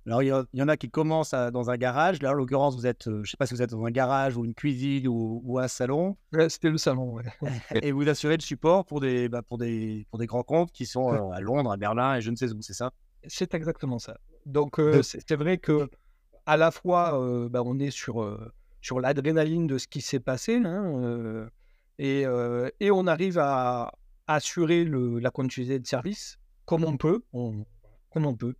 Alors, 0.06 0.22
il 0.22 0.28
y, 0.52 0.62
en 0.62 0.68
a 0.68 0.76
qui 0.76 0.90
commencent 0.90 1.30
dans 1.30 1.70
un 1.70 1.76
garage. 1.76 2.20
Là, 2.22 2.30
en 2.30 2.34
l'occurrence, 2.34 2.74
vous 2.74 2.86
êtes, 2.86 3.06
euh, 3.06 3.16
je 3.16 3.20
ne 3.20 3.24
sais 3.26 3.36
pas 3.36 3.46
si 3.46 3.54
vous 3.54 3.62
êtes 3.62 3.70
dans 3.70 3.84
un 3.84 3.90
garage 3.90 4.36
ou 4.36 4.44
une 4.44 4.54
cuisine 4.54 5.06
ou, 5.06 5.58
un 5.60 5.68
salon. 5.68 6.16
C'était 6.48 6.70
le 6.70 6.78
salon, 6.78 7.14
ouais. 7.14 7.24
et 7.82 7.92
vous 7.92 8.08
assurez 8.08 8.36
le 8.36 8.42
support 8.42 8.84
pour 8.84 9.00
des, 9.00 9.28
bah, 9.28 9.42
pour 9.42 9.58
des, 9.58 10.06
pour 10.10 10.18
des 10.18 10.26
grands 10.26 10.42
comptes 10.42 10.72
qui 10.72 10.86
sont 10.86 11.12
euh, 11.12 11.30
à 11.30 11.40
Londres, 11.40 11.70
à 11.70 11.76
Berlin 11.76 12.16
et 12.16 12.20
je 12.20 12.30
ne 12.30 12.36
sais 12.36 12.52
où, 12.52 12.60
c'est 12.62 12.72
ça? 12.72 12.92
C'est 13.28 13.54
exactement 13.54 14.00
ça. 14.00 14.18
Donc, 14.44 14.80
euh, 14.80 15.02
c'est 15.02 15.36
vrai 15.36 15.58
que 15.58 15.88
à 16.46 16.56
la 16.56 16.72
fois, 16.72 17.12
bah, 17.48 17.62
on 17.64 17.78
est 17.78 17.92
sur, 17.92 18.36
sur 18.80 18.98
l'adrénaline 18.98 19.68
de 19.68 19.78
ce 19.78 19.86
qui 19.86 20.00
s'est 20.00 20.18
passé, 20.18 20.56
hein, 20.56 21.46
et, 22.00 22.24
et, 22.80 22.90
on 22.90 23.06
arrive 23.06 23.38
à 23.38 23.92
assurer 24.26 24.82
le, 24.82 25.20
la 25.20 25.30
continuité 25.30 25.78
de 25.78 25.86
service 25.86 26.40
comme 26.64 26.82
on 26.82 26.96
peut, 26.96 27.22
comme 27.30 28.26
on 28.26 28.34
peut. 28.34 28.54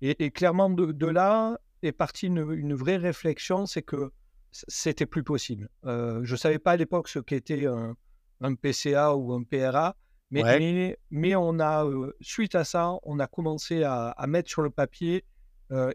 Et, 0.00 0.30
clairement, 0.30 0.70
de, 0.70 1.06
là, 1.06 1.58
est 1.82 1.92
partie 1.92 2.26
une, 2.26 2.52
une 2.52 2.74
vraie 2.74 2.96
réflexion, 2.96 3.66
c'est 3.66 3.82
que 3.82 4.12
c'était 4.52 5.06
plus 5.06 5.24
possible. 5.24 5.68
je 5.84 6.30
ne 6.30 6.36
savais 6.36 6.58
pas 6.58 6.72
à 6.72 6.76
l'époque 6.76 7.08
ce 7.08 7.18
qu'était 7.18 7.66
un, 7.66 7.96
un, 8.40 8.54
PCA 8.54 9.14
ou 9.14 9.32
un 9.32 9.42
PRA, 9.42 9.96
mais, 10.30 10.96
mais, 11.10 11.34
on 11.34 11.58
a, 11.58 11.84
suite 12.20 12.54
à 12.54 12.64
ça, 12.64 12.92
on 13.02 13.18
a 13.18 13.26
commencé 13.26 13.82
à, 13.82 14.10
à 14.10 14.26
mettre 14.26 14.48
sur 14.48 14.62
le 14.62 14.70
papier 14.70 15.24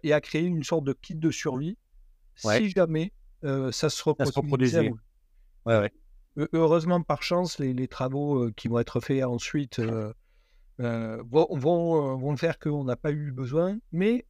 et 0.03 0.13
à 0.13 0.21
créer 0.21 0.43
une 0.43 0.63
sorte 0.63 0.83
de 0.83 0.93
kit 0.93 1.15
de 1.15 1.31
survie. 1.31 1.77
Si 2.35 2.69
jamais 2.69 3.13
ça 3.71 3.89
se 3.89 4.03
reproduisait. 4.03 4.91
Ouais, 5.65 5.79
ouais. 5.79 5.91
Heureusement, 6.51 7.01
par 7.03 7.21
chance, 7.21 7.59
les, 7.59 7.73
les 7.73 7.87
travaux 7.87 8.49
qui 8.51 8.67
vont 8.67 8.79
être 8.79 8.99
faits 8.99 9.23
ensuite 9.23 9.79
vont, 10.79 11.47
vont, 11.51 12.17
vont, 12.17 12.37
faire 12.37 12.59
qu'on 12.59 12.83
n'a 12.83 12.95
pas 12.95 13.11
eu 13.11 13.31
besoin. 13.31 13.77
Mais 13.91 14.25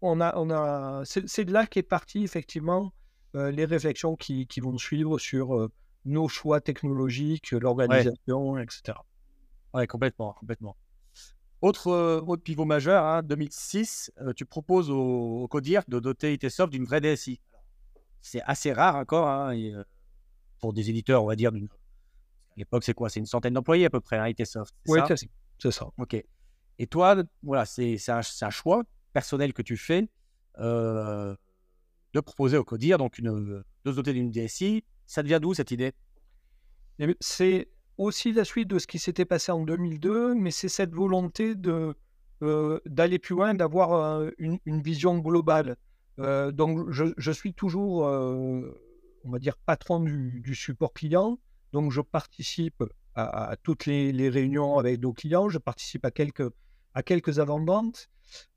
on 0.00 0.20
a, 0.20 0.36
on 0.36 0.50
a, 0.50 1.02
c'est 1.04 1.44
de 1.44 1.52
là 1.52 1.66
qu'est 1.66 1.82
parti 1.82 2.22
effectivement 2.22 2.92
les 3.34 3.64
réflexions 3.64 4.16
qui, 4.16 4.46
qui, 4.46 4.60
vont 4.60 4.76
suivre 4.78 5.18
sur 5.18 5.70
nos 6.04 6.28
choix 6.28 6.60
technologiques, 6.60 7.52
l'organisation, 7.52 8.58
etc. 8.58 8.98
Ouais, 9.74 9.86
complètement, 9.86 10.34
complètement. 10.34 10.76
Autre, 11.60 11.90
autre 12.26 12.42
pivot 12.42 12.64
majeur, 12.64 13.04
hein, 13.04 13.22
2006, 13.22 14.12
tu 14.36 14.44
proposes 14.44 14.90
au, 14.90 15.42
au 15.42 15.48
CODIR 15.48 15.82
de 15.88 15.98
doter 15.98 16.34
ITsoft 16.34 16.70
d'une 16.70 16.84
vraie 16.84 17.00
DSI. 17.00 17.40
C'est 18.20 18.42
assez 18.42 18.72
rare 18.72 18.96
encore 18.96 19.28
hein, 19.28 19.54
pour 20.60 20.72
des 20.72 20.90
éditeurs, 20.90 21.22
on 21.24 21.26
va 21.26 21.36
dire. 21.36 21.50
À 21.50 21.58
l'époque, 22.56 22.84
c'est 22.84 22.94
quoi? 22.94 23.08
C'est 23.10 23.20
une 23.20 23.26
centaine 23.26 23.54
d'employés 23.54 23.86
à 23.86 23.90
peu 23.90 24.00
près, 24.00 24.18
hein, 24.18 24.28
ITsoft. 24.28 24.74
Oui, 24.86 25.00
c'est 25.58 25.70
ça. 25.70 25.88
Ok. 25.98 26.22
Et 26.78 26.86
toi, 26.86 27.16
voilà, 27.42 27.64
c'est 27.66 27.96
un, 28.08 28.20
un, 28.20 28.50
choix 28.50 28.84
personnel 29.12 29.52
que 29.52 29.62
tu 29.62 29.76
fais 29.76 30.08
de 30.58 32.20
proposer 32.20 32.56
au 32.56 32.64
CODIR 32.64 32.98
donc 32.98 33.18
une, 33.18 33.62
de 33.84 33.90
se 33.90 33.96
doter 33.96 34.12
d'une 34.12 34.30
DSI. 34.30 34.84
Ça 35.06 35.22
devient 35.22 35.38
d'où 35.40 35.54
cette 35.54 35.70
idée? 35.70 35.92
Eh 36.98 37.16
C'est 37.20 37.68
aussi 37.96 38.32
la 38.32 38.44
suite 38.44 38.68
de 38.68 38.78
ce 38.78 38.86
qui 38.86 38.98
s'était 38.98 39.24
passé 39.24 39.52
en 39.52 39.64
2002, 39.64 40.34
mais 40.34 40.50
c'est 40.50 40.68
cette 40.68 40.94
volonté 40.94 41.54
de 41.54 41.94
d'aller 42.86 43.18
plus 43.18 43.34
loin, 43.34 43.52
d'avoir 43.52 44.22
une, 44.38 44.60
vision 44.80 45.18
globale. 45.18 45.76
donc, 46.18 46.90
je, 46.90 47.30
suis 47.32 47.52
toujours, 47.52 48.02
on 48.02 49.30
va 49.30 49.38
dire, 49.40 49.56
patron 49.56 49.98
du, 50.00 50.54
support 50.54 50.92
client. 50.92 51.40
Donc, 51.72 51.90
je 51.90 52.00
participe 52.00 52.84
à, 53.18 53.56
toutes 53.62 53.86
les, 53.86 54.28
réunions 54.28 54.78
avec 54.78 55.00
nos 55.00 55.12
clients. 55.12 55.48
Je 55.48 55.58
participe 55.58 56.04
à 56.04 56.10
quelques, 56.10 56.50
à 56.94 57.02
quelques 57.02 57.38
avant-ventes. 57.38 58.08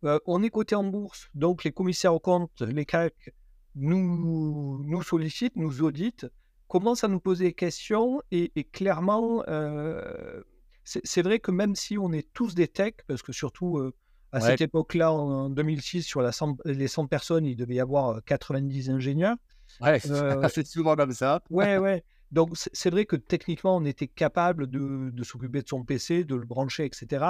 on 0.03 0.44
est 0.44 0.50
coté 0.50 0.75
en 0.75 0.84
bourse, 0.84 1.30
donc 1.34 1.63
les 1.63 1.72
commissaires 1.72 2.13
aux 2.13 2.20
comptes, 2.20 2.62
les 2.62 2.86
CAC, 2.86 3.34
nous, 3.75 4.84
nous 4.84 5.03
sollicitent, 5.03 5.56
nous 5.56 5.82
auditent 5.82 6.27
commence 6.72 7.03
à 7.03 7.10
nous 7.10 7.20
poser 7.20 7.46
des 7.48 7.53
questions 7.53 8.22
et, 8.32 8.50
clairement, 8.72 9.44
euh, 9.50 10.41
c'est 10.86 11.22
vrai 11.22 11.39
que 11.39 11.51
même 11.51 11.75
si 11.75 11.98
on 11.98 12.13
est 12.13 12.32
tous 12.32 12.56
des 12.56 12.70
techs, 12.70 13.03
parce 13.08 13.22
que 13.22 13.34
surtout 13.34 13.77
euh, 13.77 13.94
à 14.32 14.39
cette 14.39 14.62
époque-là, 14.62 15.12
en, 15.12 15.50
2006, 15.50 16.03
sur 16.03 16.22
la 16.22 16.32
les 16.63 16.88
100 16.88 17.08
personnes, 17.08 17.46
il 17.46 17.58
devait 17.58 17.75
y 17.75 17.82
avoir 17.82 18.24
90 18.24 18.89
euh, 18.89 18.94
ingénieurs. 18.94 19.36
Ouais, 19.82 20.00
c'est 20.53 20.65
souvent 20.65 20.96
comme 20.96 21.12
ça. 21.12 21.44
Ouais, 21.50 21.77
ouais. 21.77 22.06
Donc 22.31 22.51
c'est 22.55 22.89
vrai 22.89 23.05
que 23.05 23.15
techniquement, 23.15 23.75
on 23.75 23.85
était 23.85 24.07
capable 24.07 24.67
de, 24.67 25.09
de 25.11 25.23
s'occuper 25.23 25.61
de 25.61 25.67
son 25.67 25.83
PC, 25.83 26.23
de 26.23 26.35
le 26.35 26.45
brancher, 26.45 26.85
etc. 26.85 27.25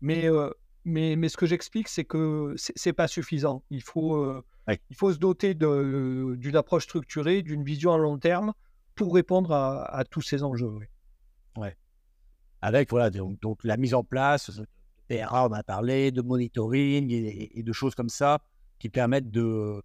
Mais, 0.00 0.26
mais, 0.84 1.16
mais 1.16 1.28
ce 1.28 1.36
que 1.36 1.46
j'explique, 1.46 1.88
c'est 1.88 2.04
que 2.04 2.54
c'est 2.56 2.92
pas 2.92 3.08
suffisant. 3.08 3.62
Il 3.70 3.82
faut, 3.82 4.42
il 4.68 4.96
faut 4.96 5.12
se 5.12 5.18
doter 5.18 5.54
d'une 5.54 6.56
approche 6.56 6.84
structurée, 6.84 7.42
d'une 7.42 7.62
vision 7.62 7.92
à 7.92 7.98
long 7.98 8.18
terme 8.18 8.52
pour 8.94 9.14
répondre 9.14 9.52
à, 9.52 10.04
tous 10.10 10.22
ces 10.22 10.42
enjeux. 10.42 10.78
Ouais. 11.56 11.76
Avec 12.60 12.90
voilà, 12.90 13.10
donc, 13.10 13.64
la 13.64 13.76
mise 13.76 13.94
en 13.94 14.04
place, 14.04 14.62
PRA, 15.08 15.48
on 15.48 15.52
a 15.52 15.62
parlé, 15.62 16.10
de 16.10 16.22
monitoring 16.22 17.10
et, 17.10 17.62
de 17.62 17.72
choses 17.72 17.94
comme 17.94 18.08
ça 18.08 18.40
qui 18.78 18.88
permettent 18.88 19.30
de, 19.30 19.82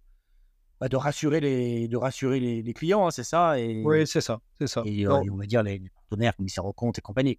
bah, 0.80 0.88
de 0.88 0.96
rassurer 0.96 1.40
les, 1.40 1.88
de 1.88 1.96
rassurer 1.96 2.40
les, 2.40 2.74
clients, 2.74 3.06
hein, 3.06 3.10
c'est 3.10 3.24
ça 3.24 3.58
et, 3.58 3.82
Oui, 3.84 4.06
c'est 4.06 4.20
ça. 4.20 4.40
C'est 4.58 4.66
ça. 4.66 4.82
Et, 4.84 5.06
on 5.06 5.36
va 5.36 5.46
dire 5.46 5.62
les, 5.62 5.82
partenaires, 6.08 6.36
commissaires 6.36 6.64
aux 6.64 6.72
comptes 6.72 6.98
et 6.98 7.02
compagnie. 7.02 7.38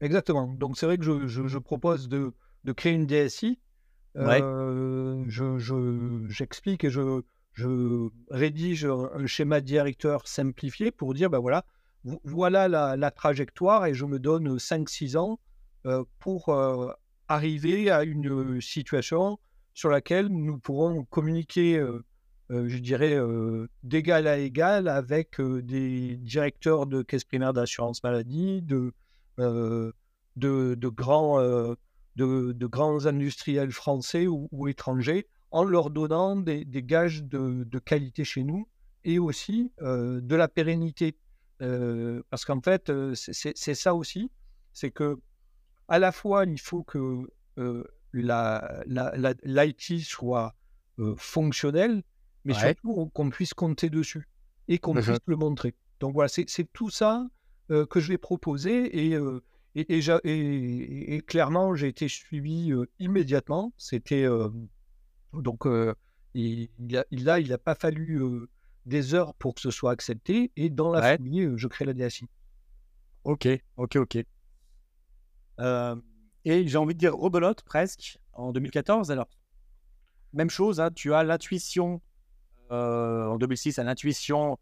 Exactement. 0.00 0.46
Donc 0.46 0.78
c'est 0.78 0.86
vrai 0.86 0.96
que 0.96 1.04
je, 1.04 1.26
je, 1.26 1.58
propose 1.58 2.08
de, 2.08 2.32
de, 2.64 2.72
créer 2.72 2.92
une 2.92 3.06
DSI. 3.06 3.58
Euh, 4.16 5.24
J'explique 6.28 6.84
et 6.84 6.90
je, 6.90 7.22
je 7.52 8.08
rédige 8.30 8.84
un 8.84 9.26
schéma 9.26 9.60
directeur 9.60 10.26
simplifié 10.26 10.90
pour 10.90 11.14
dire, 11.14 11.30
ben 11.30 11.40
voilà, 11.40 11.64
voilà 12.24 12.68
la, 12.68 13.10
trajectoire 13.10 13.86
et 13.86 13.94
je 13.94 14.04
me 14.04 14.18
donne 14.18 14.56
5-6 14.56 15.16
ans 15.16 15.40
euh, 15.86 16.04
pour 16.18 16.48
euh, 16.50 16.92
arriver 17.28 17.90
à 17.90 18.04
une 18.04 18.60
situation 18.60 19.38
sur 19.74 19.90
laquelle 19.90 20.28
nous 20.28 20.58
pourrons 20.58 21.04
communiquer, 21.04 21.76
euh, 21.76 22.04
je 22.50 22.78
dirais, 22.78 23.18
d'égal 23.82 24.26
à 24.26 24.38
égal 24.38 24.88
avec 24.88 25.40
des 25.40 26.16
directeurs 26.16 26.86
de 26.86 27.02
caisse 27.02 27.24
primaire 27.24 27.52
d'assurance 27.52 28.02
maladie, 28.02 28.62
de, 28.62 28.92
de, 29.36 29.94
de, 30.36 30.88
grands, 30.88 31.40
de, 31.40 32.52
de, 32.52 32.66
grands 32.66 33.06
industriels 33.06 33.72
français 33.72 34.26
ou 34.26 34.68
étrangers 34.68 35.26
en 35.50 35.64
leur 35.64 35.90
donnant 35.90 36.36
des, 36.36 36.64
gages 36.82 37.24
de, 37.24 37.78
qualité 37.78 38.24
chez 38.24 38.44
nous 38.44 38.68
et 39.04 39.18
aussi 39.18 39.72
de 39.80 40.34
la 40.34 40.48
pérennité. 40.48 41.16
parce 41.58 42.44
qu'en 42.44 42.60
fait, 42.60 42.92
c'est 43.14 43.74
ça 43.74 43.94
aussi, 43.94 44.30
c'est 44.72 44.90
que 44.90 45.18
à 45.88 45.98
la 45.98 46.12
fois, 46.12 46.44
il 46.44 46.60
faut 46.60 46.82
que 46.82 47.24
l'IT 48.12 50.00
soit 50.00 50.54
fonctionnel, 51.16 52.02
mais 52.48 52.54
surtout 52.54 53.10
qu'on 53.12 53.30
puisse 53.30 53.54
compter 53.54 53.90
dessus 53.90 54.26
et 54.68 54.78
qu'on 54.78 54.94
mmh 54.94 55.02
puisse 55.02 55.18
le 55.26 55.36
montrer. 55.36 55.74
Donc 56.00 56.14
voilà, 56.14 56.28
c'est 56.28 56.46
tout 56.72 56.90
ça 56.90 57.26
que 57.68 58.00
je 58.00 58.08
vais 58.08 58.18
proposer 58.18 59.10
et, 59.12 59.18
et, 59.74 61.14
et, 61.14 61.20
clairement, 61.20 61.74
j'ai 61.74 61.88
été 61.88 62.08
suivi 62.08 62.72
immédiatement. 62.98 63.72
C'était 63.76 64.26
donc, 65.32 65.66
il, 66.34 66.68
il, 66.78 67.24
là, 67.24 67.40
il 67.40 67.48
n'a 67.48 67.58
pas 67.58 67.74
fallu 67.74 68.22
des 68.86 69.14
heures 69.14 69.34
pour 69.34 69.54
que 69.54 69.60
ce 69.60 69.70
soit 69.70 69.90
accepté. 69.90 70.50
Et 70.56 70.70
dans 70.70 70.90
la 70.90 71.02
famille, 71.02 71.50
je 71.56 71.68
crée 71.68 71.84
la 71.84 71.92
DSI. 71.92 72.26
Ok, 73.24 73.48
ok, 73.76 73.96
ok. 73.96 74.16
et 76.44 76.66
j'ai 76.66 76.78
envie 76.78 76.94
de 76.94 76.98
dire 76.98 77.14
rebelote 77.14 77.62
presque 77.62 78.18
en 78.32 78.52
2014. 78.52 79.10
Alors, 79.10 79.28
même 80.32 80.50
chose, 80.50 80.80
hein, 80.80 80.90
tu 80.94 81.12
as 81.14 81.22
l'intuition 81.24 82.00
en 82.70 83.36
2006, 83.36 83.78
à 83.78 83.84
l'intuition 83.84 84.58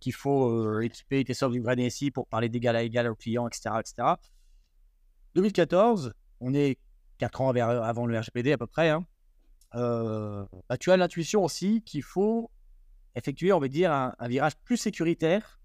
qu'il 0.00 0.14
faut 0.14 0.80
équiper 0.80 1.24
tes 1.24 1.34
sortes 1.34 1.52
d'une 1.52 1.62
vraie 1.62 1.76
DSI 1.76 2.10
pour 2.10 2.26
parler 2.26 2.48
d'égal 2.48 2.76
à 2.76 2.82
égal 2.82 3.08
aux 3.08 3.14
clients, 3.14 3.46
etc., 3.46 3.74
etc. 3.80 4.14
2014, 5.34 6.14
on 6.40 6.54
est 6.54 6.78
4 7.18 7.40
ans 7.40 7.50
avant 7.50 8.06
le 8.06 8.18
RGPD 8.18 8.52
à 8.52 8.58
peu 8.58 8.66
près. 8.66 8.90
Hein 8.90 9.04
bah, 9.72 10.76
tu 10.78 10.90
as 10.90 10.96
l'intuition 10.96 11.44
aussi 11.44 11.82
qu'il 11.82 12.02
faut 12.02 12.50
effectuer, 13.14 13.52
on 13.52 13.60
va 13.60 13.68
dire, 13.68 13.92
un, 13.92 14.28
virage 14.28 14.56
plus 14.64 14.76
sécuritaire. 14.76 15.60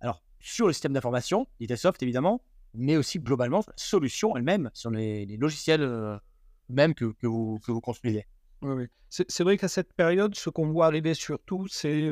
Alors, 0.00 0.22
sur 0.40 0.66
le 0.66 0.72
système 0.72 0.92
d'information, 0.92 1.46
ITsoft 1.60 2.02
évidemment, 2.02 2.42
mais 2.74 2.96
aussi 2.96 3.18
globalement 3.18 3.62
la 3.66 3.72
solution 3.76 4.36
elle-même, 4.36 4.70
sur 4.74 4.90
les, 4.90 5.26
logiciels 5.36 6.20
même 6.68 6.94
que, 6.94 7.14
vous, 7.22 7.58
que 7.60 7.72
vous 7.72 7.80
construisez. 7.80 8.26
Oui. 8.64 8.86
C'est 9.10 9.44
vrai 9.44 9.56
qu'à 9.56 9.68
cette 9.68 9.92
période, 9.92 10.34
ce 10.34 10.50
qu'on 10.50 10.70
voit 10.70 10.86
arriver 10.86 11.14
surtout, 11.14 11.68
c'est 11.68 12.10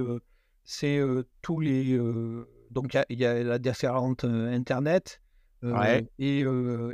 c'est 0.65 1.01
tous 1.41 1.59
les. 1.59 1.99
donc, 2.71 2.97
il 3.09 3.19
y, 3.19 3.25
a 3.25 3.43
la 3.43 3.59
déferlante 3.59 4.25
Internet, 4.25 5.21
et, 6.19 6.45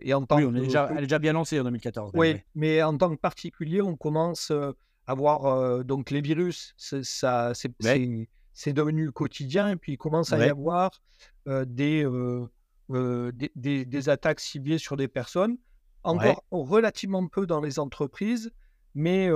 et, 0.03 0.15
en 0.15 0.25
tant 0.25 0.37
oui, 0.37 0.45
on 0.45 0.55
est 0.55 0.61
déjà, 0.61 0.89
elle 0.91 0.99
est 0.99 1.03
déjà 1.03 1.19
bien 1.19 1.35
lancée 1.35 1.61
en 1.61 1.65
2014. 1.65 2.13
Oui, 2.15 2.37
mais 2.55 2.83
en 2.83 2.97
tant 2.97 3.11
que 3.11 3.21
particulier, 3.21 3.83
on 3.83 3.97
commence 3.97 4.51
à 5.07 5.15
voir 5.15 5.85
donc 5.85 6.11
les 6.11 6.23
virus, 6.23 6.75
ça, 6.77 7.53
c'est 7.55 8.73
devenu 8.73 9.13
quotidien, 9.13 9.71
et 9.71 9.77
puis 9.77 9.93
il 9.93 9.99
commence 9.99 10.33
à 10.33 10.39
y 10.39 10.49
avoir 10.49 10.91
des, 11.47 12.07
des, 12.89 13.85
des, 13.85 14.09
attaques 14.09 14.41
ciblées 14.41 14.79
sur 14.79 14.97
des 14.97 15.09
personnes, 15.09 15.59
encore 16.03 16.45
relativement 16.51 17.27
peu 17.27 17.47
dans 17.47 17.61
les 17.61 17.79
entreprises, 17.79 18.51
mais 18.99 19.31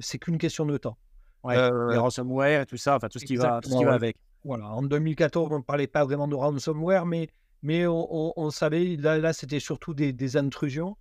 c'est 0.00 0.18
qu'une 0.18 0.38
question 0.38 0.64
de 0.64 0.76
temps. 0.78 0.96
les 1.44 1.96
ransomware 1.96 2.62
et 2.62 2.66
tout 2.66 2.78
ça, 2.78 2.96
enfin 2.96 3.08
tout 3.08 3.18
ce 3.18 3.26
qui, 3.26 3.36
va, 3.36 3.60
tout 3.62 3.70
ce 3.70 3.76
qui 3.76 3.84
va 3.84 3.92
avec. 3.92 4.16
Voilà, 4.44 4.66
en 4.66 4.82
2014, 4.82 5.52
on 5.52 5.58
ne 5.58 5.62
parlait 5.62 5.86
pas 5.86 6.04
vraiment 6.04 6.26
de 6.26 6.34
ransomware, 6.34 7.06
mais 7.06 7.28
mais 7.62 7.86
on, 7.86 8.50
savait, 8.50 8.96
là, 8.96 9.18
là 9.18 9.32
c'était 9.32 9.60
surtout 9.60 9.94
des, 9.94 10.36
intrusions. 10.36 10.96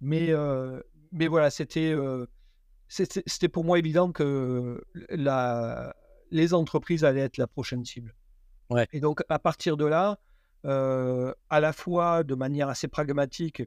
Mais, 0.00 0.30
mais 1.10 1.26
voilà, 1.26 1.50
c'était 1.50 1.96
c'était 2.88 3.48
pour 3.48 3.64
moi 3.64 3.78
évident 3.78 4.12
que 4.12 4.84
la, 5.08 5.96
les 6.30 6.52
entreprises 6.54 7.02
allaient 7.02 7.20
être 7.20 7.38
la 7.38 7.46
prochaine 7.46 7.84
cible. 7.84 8.14
Ouais. 8.70 8.86
Et 8.92 9.00
donc, 9.00 9.22
à 9.28 9.38
partir 9.38 9.76
de 9.76 9.86
là, 9.86 10.18
à 10.64 11.60
la 11.60 11.72
fois 11.72 12.24
de 12.24 12.34
manière 12.34 12.68
assez 12.68 12.88
pragmatique, 12.88 13.62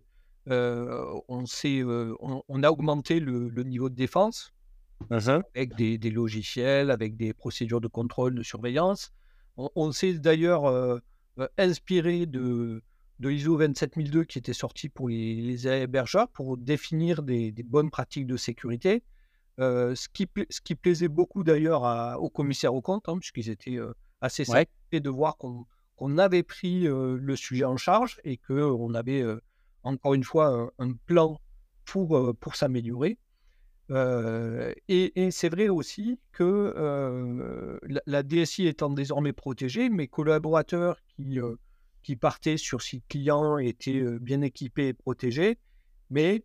on, 0.50 1.44
on, 1.48 2.44
on, 2.48 2.64
a 2.64 2.70
augmenté 2.70 3.20
le, 3.20 3.50
niveau 3.64 3.90
de 3.90 3.96
défense 3.96 4.54
uh-huh. 5.10 5.42
avec 5.56 5.76
des, 5.76 5.98
des, 5.98 6.10
logiciels, 6.12 6.92
avec 6.92 7.18
des 7.18 7.34
procédures 7.34 7.82
de 7.82 7.88
contrôle, 7.88 8.36
de 8.36 8.44
surveillance. 8.44 9.12
On, 9.58 9.92
s'est 9.92 10.14
d'ailleurs 10.14 11.02
inspiré 11.58 12.28
de, 12.28 12.84
de 13.20 13.32
ISO 13.32 13.58
27002 13.58 14.24
qui 14.26 14.38
était 14.38 14.54
sorti 14.54 14.88
pour 14.88 15.10
les, 15.10 15.42
les 15.42 15.68
hébergeurs 15.68 16.30
pour 16.30 16.58
définir 16.58 17.24
des, 17.24 17.52
des, 17.52 17.64
bonnes 17.64 17.90
pratiques 17.90 18.28
de 18.28 18.38
sécurité. 18.38 19.04
ce, 19.58 20.08
qui 20.14 20.28
ce 20.52 20.62
qui 20.62 20.76
plaisait 20.76 21.08
beaucoup 21.08 21.44
d'ailleurs 21.44 21.82
aux 22.22 22.30
commissaires 22.30 22.76
aux 22.76 22.82
comptes, 22.82 23.10
hein, 23.10 23.18
puisqu'ils 23.18 23.50
étaient 23.50 23.80
assez 24.22 24.46
satisfaits 24.46 25.02
de 25.02 25.10
voir 25.10 25.38
qu'on 25.38 25.66
qu'on 25.96 26.20
avait 26.20 26.44
pris 26.44 26.82
le 26.84 27.36
sujet 27.36 27.66
en 27.66 27.76
charge 27.76 28.22
et 28.24 28.38
qu'on 28.38 28.94
avait 28.94 29.24
encore 29.88 30.14
une 30.14 30.24
fois 30.24 30.72
un, 30.80 30.94
plan 30.94 31.40
pour, 31.86 32.36
pour 32.40 32.56
s'améliorer. 32.56 33.18
et, 33.90 35.30
c'est 35.32 35.50
vrai 35.50 35.70
aussi 35.70 36.20
que 36.32 37.80
la, 38.06 38.24
DSI 38.24 38.68
étant 38.68 38.90
désormais 38.90 39.34
protégée, 39.34 39.90
mes 39.90 40.08
collaborateurs 40.08 41.00
qui, 41.08 41.40
qui 42.04 42.16
partaient 42.16 42.58
sur 42.58 42.82
site 42.82 43.06
client 43.08 43.58
étaient 43.58 44.04
bien 44.20 44.42
équipés 44.42 44.90
et 44.90 44.94
protégés, 44.94 45.58
mais 46.10 46.44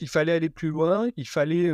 il 0.00 0.08
fallait 0.08 0.32
aller 0.32 0.50
plus 0.50 0.70
loin, 0.70 1.08
il 1.16 1.28
fallait 1.28 1.70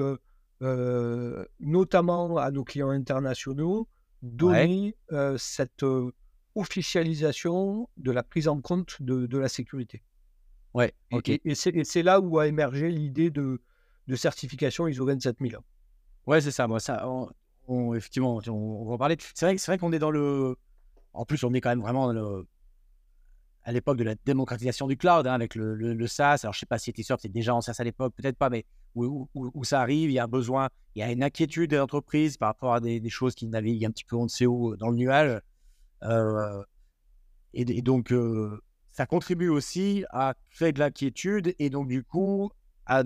notamment 1.61 2.37
à 2.37 2.51
nos 2.51 2.65
clients 2.65 2.91
internationaux 2.91 3.89
donner 4.23 4.95
cette 5.39 5.85
officialisation 6.59 7.89
de 7.97 8.11
la 8.11 8.23
prise 8.23 8.49
en 8.49 8.61
compte 8.61 9.01
de, 9.01 9.39
la 9.39 9.49
sécurité. 9.49 10.03
Ouais, 10.75 10.93
ok. 11.13 11.29
Et, 11.29 11.55
c'est 11.55 12.03
là 12.03 12.21
où 12.21 12.39
a 12.39 12.47
émergé 12.47 12.91
l'idée 12.91 13.31
de, 13.31 13.61
de, 14.07 14.17
certification 14.17 14.87
ISO 14.87 15.05
27001. 15.05 15.61
Ouais, 16.27 16.41
c'est 16.41 16.51
ça. 16.51 16.67
Moi, 16.67 16.81
ça, 16.81 17.09
on, 17.67 17.95
effectivement, 17.95 18.41
on, 18.47 18.85
va 18.85 18.93
en 18.93 18.99
parler. 18.99 19.17
C'est 19.35 19.47
vrai, 19.47 19.57
vrai 19.57 19.79
qu'on 19.79 19.93
est 19.93 19.99
dans 19.99 20.11
le. 20.11 20.57
En 21.15 21.25
plus, 21.25 21.43
on 21.45 21.53
est 21.55 21.61
quand 21.61 21.71
même 21.71 21.81
vraiment 21.81 22.13
le... 22.13 22.47
à 23.65 23.73
l'époque 23.73 23.97
de 23.97 24.05
la 24.05 24.15
démocratisation 24.25 24.87
du 24.87 24.97
cloud 24.97 25.27
hein, 25.27 25.33
avec 25.33 25.55
le, 25.55 25.75
le, 25.75 26.07
SaaS. 26.07 26.41
Alors, 26.43 26.53
je 26.53 26.61
sais 26.61 26.67
pas 26.67 26.79
si 26.79 26.91
Etisop 26.91 27.21
c'était 27.21 27.33
déjà 27.33 27.55
en 27.55 27.61
SaaS 27.61 27.77
à 27.79 27.85
l'époque, 27.85 28.15
peut-être 28.15 28.37
pas, 28.37 28.51
mais 28.51 28.65
où, 28.95 29.29
où, 29.35 29.65
ça 29.65 29.81
arrive, 29.81 30.11
il 30.11 30.15
y 30.15 30.19
a 30.19 30.25
un 30.25 30.29
besoin, 30.29 30.69
il 30.95 31.01
y 31.01 31.03
a 31.03 31.11
une 31.11 31.23
inquiétude 31.23 31.71
des 31.71 31.79
entreprises 31.79 32.37
par 32.37 32.49
rapport 32.49 32.75
à 32.75 32.81
des, 32.81 33.01
des 33.01 33.11
choses 33.11 33.35
qui 33.35 33.47
naviguent 33.47 33.87
un 33.87 33.91
petit 33.91 34.05
peu 34.05 34.17
on 34.17 34.25
ne 34.25 34.29
sait 34.29 34.47
où 34.47 34.77
dans 34.77 34.91
le 34.91 34.97
nuage. 34.97 35.41
Euh, 36.05 36.63
et, 37.55 37.83
donc, 37.83 38.13
euh, 38.13 38.61
ça 38.99 39.07
contribue 39.07 39.49
aussi 39.49 40.05
à 40.11 40.35
créer 40.51 40.73
de 40.73 40.81
l'inquiétude 40.81 41.55
et 41.61 41.71
donc, 41.71 41.87
du 41.87 42.03
coup, 42.03 42.51
à, 42.85 43.05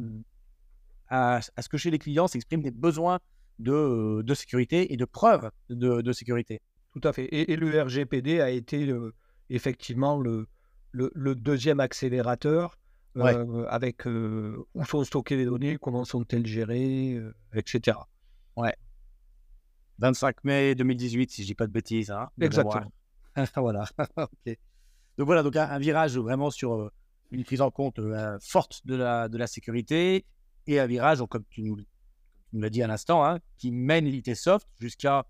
à, 1.09 1.43
ce 1.43 1.69
que 1.69 1.77
chez 1.77 1.91
les 1.91 1.99
clients 1.99 2.27
s'expriment 2.27 2.63
des 2.63 2.71
besoins 2.71 3.21
de, 3.59 4.23
de, 4.23 4.33
sécurité 4.33 4.95
et 4.95 4.97
de 4.97 5.05
preuves 5.05 5.51
de, 5.69 6.01
de, 6.01 6.13
sécurité. 6.15 6.63
Tout 6.95 7.07
à 7.07 7.13
fait. 7.13 7.27
Et, 7.31 7.57
le 7.57 7.83
RGPD 7.83 8.41
a 8.41 8.49
été 8.49 8.91
effectivement 9.51 10.19
le, 10.19 10.49
le, 10.93 11.35
deuxième 11.35 11.79
accélérateur 11.79 12.79
euh, 13.19 13.67
avec 13.69 14.07
où 14.07 14.85
sont 14.87 15.05
stockées 15.05 15.37
les 15.37 15.45
données, 15.45 15.77
comment 15.77 16.07
sont-elles 16.07 16.47
gérées, 16.47 17.21
etc. 17.53 17.99
Ouais. 18.57 18.75
25 19.99 20.43
mai 20.45 20.75
2018, 20.75 21.31
si 21.31 21.43
je 21.43 21.49
dis 21.49 21.55
pas 21.55 21.67
de 21.67 21.73
bêtises. 21.73 22.11
Hein, 22.11 22.31
Exactement. 22.41 22.91
voilà. 23.57 23.85
Donc 25.19 25.27
voilà, 25.27 25.43
donc 25.43 25.57
un, 25.57 25.79
virage 25.79 26.17
vraiment 26.17 26.51
sur 26.51 26.75
euh, 26.75 26.93
une 27.31 27.45
prise 27.45 27.61
en 27.61 27.71
compte 27.71 27.99
euh, 27.99 28.39
forte 28.41 28.87
de 28.87 28.95
la, 28.95 29.29
de 29.29 29.37
la 29.39 29.47
sécurité 29.47 30.25
et 30.67 30.81
un 30.81 30.87
virage, 30.87 31.23
comme 31.29 31.45
tu 31.51 31.63
nous, 31.63 31.77
l'as 32.53 32.71
dit 32.71 32.83
à 32.83 32.87
l'instant, 32.87 33.25
hein, 33.25 33.39
qui 33.59 33.73
mène 33.73 34.05
l'IT 34.05 34.35
Soft 34.35 34.67
jusqu'à 34.79 35.27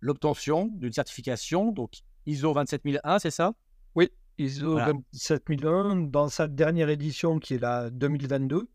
l'obtention 0.00 0.66
d'une 0.74 0.92
certification, 0.92 1.72
donc 1.72 1.92
ISO 2.26 2.52
27001, 2.52 3.18
c'est 3.18 3.30
ça? 3.30 3.54
Oui, 3.94 4.10
ISO 4.38 4.78
27001 5.12 5.96
dans 6.06 6.28
sa 6.28 6.48
dernière 6.48 6.88
édition 6.88 7.38
qui 7.38 7.54
est 7.54 7.58
la 7.58 7.90
2022. 7.90 8.68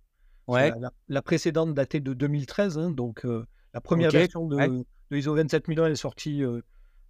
Ouais. 0.47 0.73
La, 1.07 1.21
précédente 1.21 1.73
datée 1.73 1.99
de 1.99 2.13
2013, 2.13 2.77
hein, 2.77 2.91
donc 2.91 3.25
euh, 3.25 3.45
la 3.73 3.79
première 3.79 4.11
version 4.11 4.47
de, 4.47 4.83
l'ISO 5.11 5.35
27001 5.35 5.91
est 5.91 5.95
sorti 5.95 6.43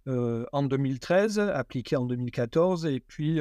en 0.06 0.62
2013, 0.62 1.38
appliqué 1.38 1.96
en 1.96 2.06
2014, 2.06 2.86
et 2.86 3.00
puis, 3.00 3.38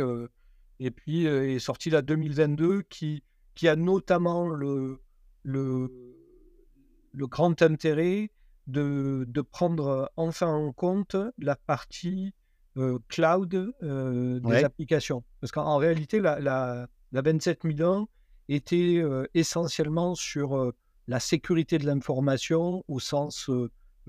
et 0.80 0.91
puis 0.91 1.26
est 1.26 1.60
sorti 1.60 1.89
la 1.89 2.02
2022 2.02 2.84
qui, 2.84 3.24
qui 3.56 3.67
a 3.67 3.76
notamment 3.76 4.47
le, 4.47 5.02
le, 5.43 5.89
le 7.13 7.28
grand 7.28 7.62
intérêt 7.62 8.32
de, 8.67 9.26
de, 9.28 9.41
prendre 9.41 10.12
enfin 10.17 10.54
en 10.54 10.71
compte 10.71 11.15
la 11.39 11.56
partie 11.56 12.34
cloud 13.08 13.74
des 13.82 14.63
applications. 14.63 15.24
Parce 15.39 15.52
qu'en 15.52 15.78
réalité, 15.78 16.19
la, 16.19 16.39
la, 16.39 16.88
la 17.12 17.21
27001 17.21 18.08
était 18.50 19.04
essentiellement 19.34 20.15
sur 20.15 20.74
la 21.08 21.19
sécurité 21.19 21.78
de 21.78 21.86
l'information 21.86 22.84
au 22.88 23.00
sens 23.00 23.50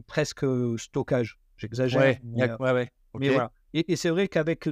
presque 0.07 0.45
stockage. 0.79 1.39
J'exagère. 1.57 2.19
mais, 2.25 2.51
ouais, 2.59 2.91
voilà. 3.15 3.53
Et, 3.75 3.97
c'est 3.97 4.11
vrai 4.11 4.29
qu'avec 4.29 4.67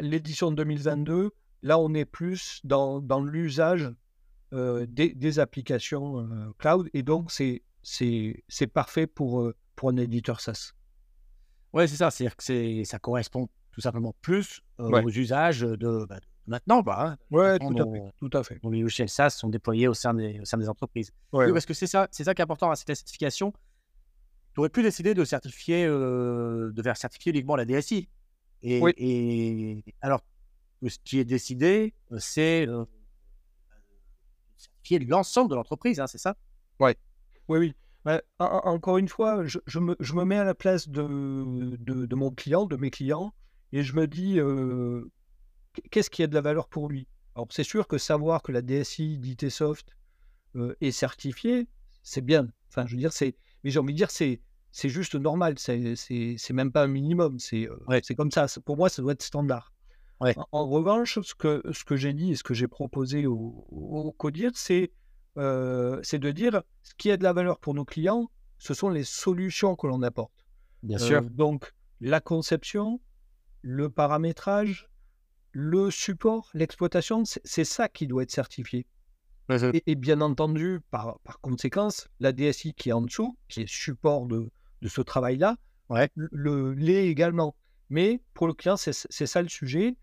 l'édition 0.00 0.50
la, 0.50 0.56
2022, 0.56 1.30
là, 1.62 1.78
on 1.78 1.94
est 1.94 2.04
plus 2.04 2.60
dans, 2.64 3.00
dans 3.00 3.22
l'usage 3.22 3.90
des, 4.52 5.14
des, 5.14 5.38
applications 5.38 6.52
cloud. 6.58 6.88
Et 6.94 7.02
donc, 7.02 7.30
c'est 7.32 8.66
parfait 8.72 9.06
pour, 9.06 9.52
pour 9.76 9.90
un 9.90 9.96
éditeur 9.96 10.40
SaaS. 10.40 10.72
Oui, 11.72 11.88
c'est 11.88 11.96
ça. 11.96 12.10
C'est-à-dire 12.10 12.36
que 12.36 12.84
ça 12.84 12.98
correspond 12.98 13.48
tout 13.72 13.80
simplement 13.80 14.14
plus 14.20 14.60
aux 14.78 15.08
usages 15.08 15.60
de, 15.60 16.04
bah, 16.08 16.18
maintenant. 16.46 16.82
Bah, 16.82 16.96
hein, 17.00 17.16
oui, 17.30 17.58
tout, 17.58 17.78
à 17.78 17.84
fait, 17.84 18.12
tout 18.18 18.30
à 18.32 18.42
fait. 18.42 18.60
les 18.70 18.80
logiciels 18.80 19.08
SaaS 19.08 19.30
sont 19.30 19.48
déployés 19.48 19.88
au 19.88 19.94
sein 19.94 20.14
des, 20.14 20.40
au 20.40 20.44
sein 20.44 20.58
des 20.58 20.68
entreprises. 20.68 21.10
oui, 21.32 21.52
parce 21.52 21.66
que 21.66 21.74
c'est 21.74 21.86
ça, 21.86 22.08
ça 22.10 22.34
qui 22.34 22.40
est 22.40 22.44
important 22.44 22.70
à 22.70 22.76
cette 22.76 22.94
certification 22.94 23.52
tu 24.54 24.60
aurais 24.60 24.68
pu 24.68 24.82
décider 24.82 25.14
de 25.14 25.24
certifier, 25.24 25.86
euh, 25.86 26.70
de 26.72 26.82
faire 26.82 26.96
certifier 26.96 27.32
uniquement 27.32 27.56
la 27.56 27.64
DSI. 27.64 28.08
Et, 28.62 28.80
et 28.96 29.84
alors, 30.00 30.20
ce 30.86 30.98
qui 31.04 31.18
est 31.18 31.24
décidé, 31.24 31.94
euh, 32.12 32.18
c'est 32.18 32.68
euh, 32.68 32.84
certifier 34.56 34.98
l'ensemble 35.00 35.50
de 35.50 35.54
l'entreprise, 35.54 36.00
hein, 36.00 36.06
c'est 36.06 36.18
ça? 36.18 36.36
Ouais. 36.78 36.96
Oui, 37.48 37.58
oui. 37.58 37.74
Bah, 38.04 38.20
encore 38.38 38.98
une 38.98 39.08
fois, 39.08 39.46
je, 39.46 39.58
je, 39.66 39.78
me, 39.78 39.96
je, 40.00 40.14
me, 40.14 40.24
mets 40.24 40.36
à 40.36 40.44
la 40.44 40.54
place 40.54 40.88
de, 40.88 41.76
de, 41.78 42.04
de, 42.06 42.14
mon 42.16 42.32
client, 42.32 42.66
de 42.66 42.76
mes 42.76 42.90
clients, 42.90 43.32
et 43.72 43.84
je 43.84 43.94
me 43.94 44.08
dis, 44.08 44.40
qu'est-ce 45.90 46.10
qui 46.10 46.24
a 46.24 46.26
de 46.26 46.34
la 46.34 46.40
valeur 46.40 46.66
pour 46.66 46.88
lui? 46.88 47.06
Alors, 47.36 47.46
c'est 47.50 47.62
sûr 47.62 47.86
que 47.86 47.98
savoir 47.98 48.42
que 48.42 48.50
la 48.50 48.60
DSI 48.60 49.18
d'ITsoft 49.18 49.94
est 50.80 50.90
certifiée, 50.90 51.68
c'est 52.02 52.22
bien. 52.22 52.48
Enfin, 52.68 52.86
je 52.86 52.96
veux 52.96 53.00
dire, 53.00 53.12
c'est 53.12 53.36
mais 53.64 53.70
j'ai 53.70 53.78
envie 53.78 53.92
de 53.92 53.98
dire, 53.98 54.10
c'est, 54.10 54.40
c'est 54.70 54.88
juste 54.88 55.14
normal. 55.14 55.58
C'est, 55.58 55.96
même 56.50 56.72
pas 56.72 56.84
un 56.84 56.88
minimum. 56.88 57.38
C'est, 57.38 57.68
euh, 57.68 58.00
c'est 58.02 58.14
comme 58.14 58.30
ça. 58.30 58.46
Pour 58.64 58.76
moi, 58.76 58.88
ça 58.88 59.02
doit 59.02 59.12
être 59.12 59.22
standard. 59.22 59.72
En, 60.52 60.68
revanche, 60.68 61.18
ce 61.20 61.34
que, 61.34 61.62
ce 61.72 61.82
que 61.84 61.96
j'ai 61.96 62.12
dit 62.12 62.30
et 62.30 62.36
ce 62.36 62.44
que 62.44 62.54
j'ai 62.54 62.68
proposé 62.68 63.26
au, 63.26 63.66
au 63.70 64.12
CODIR, 64.12 64.52
c'est, 64.54 64.92
euh, 65.36 65.98
c'est 66.04 66.20
de 66.20 66.30
dire 66.30 66.62
ce 66.82 66.94
qui 66.96 67.10
a 67.10 67.16
de 67.16 67.24
la 67.24 67.32
valeur 67.32 67.58
pour 67.58 67.74
nos 67.74 67.84
clients, 67.84 68.30
ce 68.58 68.74
sont 68.74 68.88
les 68.88 69.02
solutions 69.02 69.74
que 69.74 69.88
l'on 69.88 70.02
apporte. 70.02 70.46
Bien 70.84 70.98
sûr. 70.98 71.18
Euh, 71.18 71.28
donc, 71.28 71.72
la 72.00 72.20
conception, 72.20 73.00
le 73.62 73.90
paramétrage, 73.90 74.88
le 75.50 75.90
support, 75.90 76.50
l'exploitation, 76.54 77.24
c'est 77.24 77.64
ça 77.64 77.88
qui 77.88 78.06
doit 78.06 78.22
être 78.22 78.30
certifié. 78.30 78.86
Et, 79.50 79.94
bien 79.94 80.20
entendu, 80.20 80.80
par, 80.90 81.18
par, 81.20 81.40
conséquence, 81.40 82.08
la 82.20 82.32
DSI 82.32 82.74
qui 82.74 82.88
est 82.88 82.92
en 82.92 83.02
dessous, 83.02 83.36
qui 83.48 83.62
est 83.62 83.68
support 83.68 84.26
de, 84.26 84.50
de 84.80 84.88
ce 84.88 85.00
travail-là, 85.00 85.56
ouais. 85.90 86.10
le 86.14 86.72
l'est 86.72 87.08
également. 87.08 87.54
Mais 87.90 88.22
pour 88.32 88.46
le 88.46 88.54
client, 88.54 88.76
c'est 88.76 88.92
ça 89.26 89.42
le 89.42 89.48
sujet. 89.48 89.96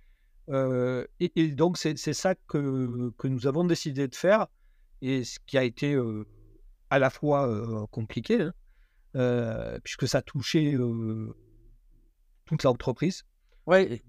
Euh, 0.50 1.06
et, 1.20 1.48
donc, 1.50 1.78
c'est 1.78 1.96
ça 1.96 2.36
que, 2.48 3.12
que, 3.18 3.28
nous 3.28 3.48
avons 3.48 3.64
décidé 3.64 4.08
de 4.08 4.16
faire, 4.16 4.48
et 5.02 5.24
ce 5.24 5.40
qui 5.46 5.58
a 5.58 5.64
été 5.64 5.94
euh, 5.94 6.26
à 6.90 7.00
la 7.00 7.10
fois 7.10 7.48
euh, 7.48 7.86
compliqué, 7.88 8.50
hein, 9.16 9.80
puisque 9.84 10.08
ça 10.08 10.22
touchait 10.22 10.76
toute 12.46 12.64
l'entreprise. 12.64 13.24
Ouais, 13.66 14.02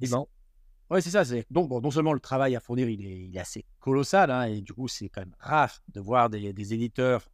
oui, 0.90 1.02
c'est 1.02 1.10
ça. 1.10 1.22
Donc, 1.50 1.70
non 1.70 1.90
seulement 1.90 2.12
le 2.12 2.20
travail 2.20 2.56
à 2.56 2.60
fournir, 2.60 2.88
il 2.88 3.34
est, 3.34 3.38
assez 3.38 3.64
colossal, 3.78 4.30
hein, 4.30 4.44
et 4.44 4.60
du 4.60 4.72
coup, 4.72 4.88
c'est 4.88 5.08
quand 5.08 5.20
même 5.20 5.34
rare 5.38 5.82
de 5.88 6.00
voir 6.00 6.30
des, 6.30 6.74
éditeurs 6.74 7.28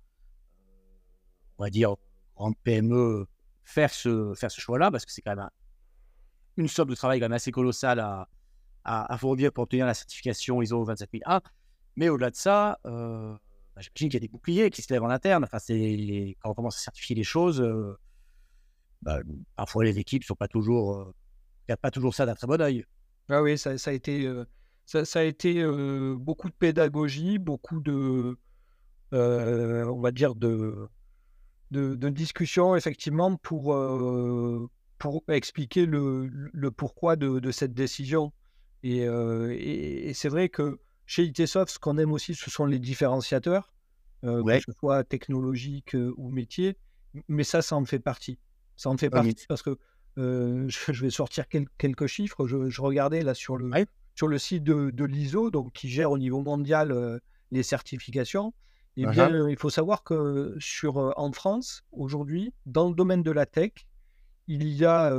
on 1.58 1.64
va 1.64 1.70
dire, 1.70 1.94
grande 2.34 2.56
PME 2.64 3.26
faire 3.64 3.90
ce, 3.90 4.34
faire 4.34 4.50
ce 4.50 4.60
choix-là, 4.60 4.90
parce 4.90 5.06
que 5.06 5.12
c'est 5.12 5.22
quand 5.22 5.34
même 5.34 5.48
une 6.58 6.68
somme 6.68 6.88
de 6.88 6.94
travail 6.94 7.18
quand 7.18 7.24
même 7.24 7.32
assez 7.32 7.50
colossale 7.50 7.98
à, 7.98 8.28
à, 8.84 9.18
fournir 9.18 9.52
pour 9.52 9.64
obtenir 9.64 9.86
la 9.86 9.94
certification 9.94 10.62
ISO 10.62 10.78
27001. 10.78 11.40
Mais 11.96 12.08
au-delà 12.08 12.30
de 12.30 12.36
ça, 12.36 12.78
euh, 12.86 13.34
bah, 13.74 13.80
j'imagine 13.80 14.08
qu'il 14.08 14.14
y 14.14 14.16
a 14.16 14.20
des 14.20 14.28
boucliers 14.28 14.70
qui 14.70 14.82
se 14.82 14.92
lèvent 14.92 15.02
en 15.02 15.10
interne. 15.10 15.44
Enfin, 15.44 15.58
c'est 15.58 16.36
quand 16.40 16.50
on 16.50 16.54
commence 16.54 16.76
à 16.76 16.80
certifier 16.80 17.16
les 17.16 17.24
choses, 17.24 17.60
euh, 17.60 17.98
bah, 19.02 19.20
parfois 19.56 19.84
les 19.84 19.98
équipes 19.98 20.22
ne 20.22 20.26
sont 20.26 20.34
pas 20.34 20.48
toujours, 20.48 21.14
euh, 21.68 21.76
pas 21.76 21.90
toujours 21.90 22.14
ça 22.14 22.26
d'un 22.26 22.34
très 22.34 22.46
bon 22.46 22.60
oeil. 22.60 22.84
Ah 23.28 23.42
oui, 23.42 23.58
ça, 23.58 23.76
ça 23.78 23.90
a 23.90 23.94
été, 23.94 24.30
ça, 24.84 25.04
ça, 25.04 25.20
a 25.20 25.22
été 25.24 25.64
beaucoup 26.16 26.48
de 26.48 26.54
pédagogie, 26.54 27.38
beaucoup 27.38 27.80
de, 27.80 28.36
on 29.12 30.00
va 30.00 30.10
dire 30.12 30.34
de, 30.34 30.88
de, 31.70 31.94
de 31.94 32.08
discussion 32.08 32.76
effectivement 32.76 33.36
pour, 33.36 33.76
pour 34.98 35.24
expliquer 35.28 35.86
le, 35.86 36.28
le 36.28 36.70
pourquoi 36.70 37.16
de, 37.16 37.40
de, 37.40 37.50
cette 37.50 37.74
décision. 37.74 38.32
Et, 38.82 39.00
et, 39.00 40.14
c'est 40.14 40.28
vrai 40.28 40.48
que 40.48 40.78
chez 41.06 41.24
ITsoft, 41.24 41.72
ce 41.72 41.78
qu'on 41.78 41.98
aime 41.98 42.12
aussi, 42.12 42.34
ce 42.34 42.50
sont 42.50 42.66
les 42.66 42.78
différenciateurs, 42.78 43.72
que 44.22 44.60
ce 44.60 44.72
soit 44.72 45.02
technologique 45.04 45.96
ou 46.16 46.30
métier. 46.30 46.76
Mais 47.28 47.44
ça, 47.44 47.62
ça 47.62 47.76
en 47.76 47.84
fait 47.84 47.98
partie. 47.98 48.38
Ça 48.76 48.90
en 48.90 48.96
fait 48.96 49.10
partie 49.10 49.46
parce 49.48 49.62
que 49.62 49.78
je 50.16 51.02
vais 51.02 51.10
sortir 51.10 51.44
quelques 51.48 52.06
chiffres. 52.06 52.46
Je, 52.46 52.80
regardais 52.80 53.22
là 53.22 53.34
sur 53.34 53.56
le, 53.56 53.70
sur 54.14 54.28
le 54.28 54.38
site 54.38 54.64
de, 54.64 54.90
de 54.90 55.04
l'ISO, 55.04 55.50
donc 55.50 55.72
qui 55.72 55.88
gère 55.88 56.10
au 56.10 56.18
niveau 56.18 56.42
mondial 56.42 57.20
les 57.50 57.62
certifications. 57.62 58.52
Et 58.98 59.02
eh 59.02 59.06
bien, 59.06 59.48
il 59.48 59.58
faut 59.58 59.68
savoir 59.68 60.02
que 60.04 60.56
sur, 60.58 61.12
en 61.18 61.30
France, 61.32 61.84
aujourd'hui, 61.92 62.54
dans 62.64 62.88
le 62.88 62.94
domaine 62.94 63.22
de 63.22 63.30
la 63.30 63.44
tech, 63.44 63.72
il 64.48 64.66
y 64.68 64.86
a 64.86 65.12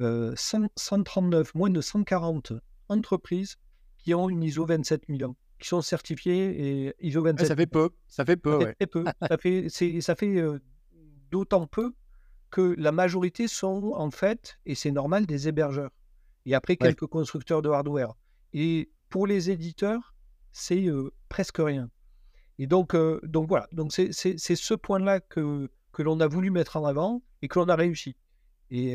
139, 0.00 1.54
moins 1.54 1.70
de 1.70 1.80
140 1.80 2.52
entreprises 2.88 3.56
qui 3.98 4.14
ont 4.14 4.28
une 4.28 4.42
ISO 4.44 4.64
27000, 4.64 5.26
qui 5.58 5.68
sont 5.68 5.82
certifiées 5.82 6.86
et 6.86 6.94
ISO 7.00 7.22
27. 7.22 7.48
ça 7.48 7.56
fait 7.56 7.66
peu, 7.66 7.90
ça 8.06 8.24
fait 8.24 8.36
peu, 8.36 8.60
ça 8.60 8.74
fait, 8.78 8.86
peu. 8.86 9.04
ça 9.28 9.38
fait, 9.38 10.00
ça 10.00 10.14
fait 10.14 10.42
d'autant 11.30 11.66
peu 11.66 11.94
que 12.54 12.76
la 12.78 12.92
majorité 12.92 13.48
sont 13.48 13.90
en 13.96 14.12
fait, 14.12 14.60
et 14.64 14.76
c'est 14.76 14.92
normal, 14.92 15.26
des 15.26 15.48
hébergeurs. 15.48 15.90
Et 16.46 16.54
après, 16.54 16.76
quelques 16.76 17.06
constructeurs 17.06 17.62
de 17.62 17.68
hardware. 17.68 18.14
Et 18.52 18.92
pour 19.08 19.26
les 19.26 19.50
éditeurs, 19.50 20.14
c'est 20.52 20.86
presque 21.28 21.58
rien. 21.58 21.90
Et 22.60 22.68
donc, 22.68 22.94
donc 23.24 23.48
voilà, 23.48 23.66
donc 23.72 23.92
c'est 23.92 24.12
ce 24.12 24.74
point-là 24.74 25.18
que, 25.18 25.68
que 25.90 26.02
l'on 26.04 26.20
a 26.20 26.28
voulu 26.28 26.52
mettre 26.52 26.76
en 26.76 26.84
avant 26.84 27.22
et 27.42 27.48
que 27.48 27.58
l'on 27.58 27.68
a 27.68 27.74
réussi. 27.74 28.14
Et, 28.70 28.94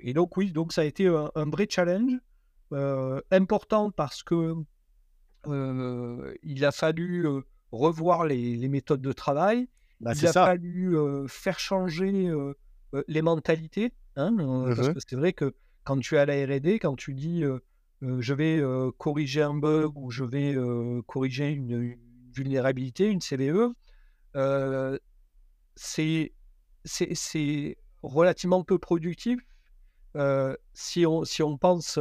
et, 0.00 0.14
donc 0.14 0.38
oui, 0.38 0.50
donc 0.50 0.72
ça 0.72 0.80
a 0.80 0.84
été 0.84 1.06
un, 1.06 1.50
vrai 1.50 1.66
challenge 1.68 2.18
important 3.30 3.90
parce 3.90 4.22
que 4.22 4.54
il 5.46 6.64
a 6.64 6.72
fallu 6.72 7.26
revoir 7.70 8.24
les, 8.24 8.56
les, 8.56 8.68
méthodes 8.68 9.02
de 9.02 9.12
travail. 9.12 9.68
Bah, 10.00 10.12
il 10.14 10.26
a 10.26 10.32
fallu 10.32 10.96
faire 11.28 11.58
changer 11.58 12.32
les 13.08 13.22
mentalités. 13.22 13.92
Hein, 14.16 14.34
parce 14.76 14.88
mmh 14.88 14.94
que 14.94 15.00
c'est 15.06 15.16
vrai 15.16 15.32
que 15.32 15.54
quand 15.82 15.98
tu 15.98 16.14
es 16.14 16.18
à 16.18 16.26
la 16.26 16.34
R&D, 16.34 16.78
quand 16.78 16.96
tu 16.96 17.14
dis 17.14 17.42
je 18.00 18.34
vais 18.34 18.62
corriger 18.98 19.42
un 19.42 19.54
bug 19.54 19.96
ou 19.96 20.10
je 20.10 20.24
vais 20.24 20.56
corriger 21.06 21.50
une, 21.50 21.96
vulnérabilité, 22.34 23.06
une 23.06 23.20
CVE, 23.20 23.72
c'est 25.76 26.32
relativement 28.02 28.64
peu 28.64 28.78
productif 28.78 29.38
si, 30.74 31.06
on, 31.06 31.24
si 31.24 31.42
on 31.42 31.58
pense 31.58 31.98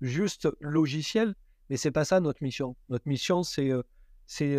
juste 0.00 0.48
logiciel, 0.60 1.34
mais 1.68 1.76
c'est 1.76 1.90
pas 1.90 2.04
ça 2.04 2.20
notre 2.20 2.42
mission. 2.42 2.76
Notre 2.88 3.08
mission, 3.08 3.42
c'est 3.42 3.70
c'est 4.26 4.56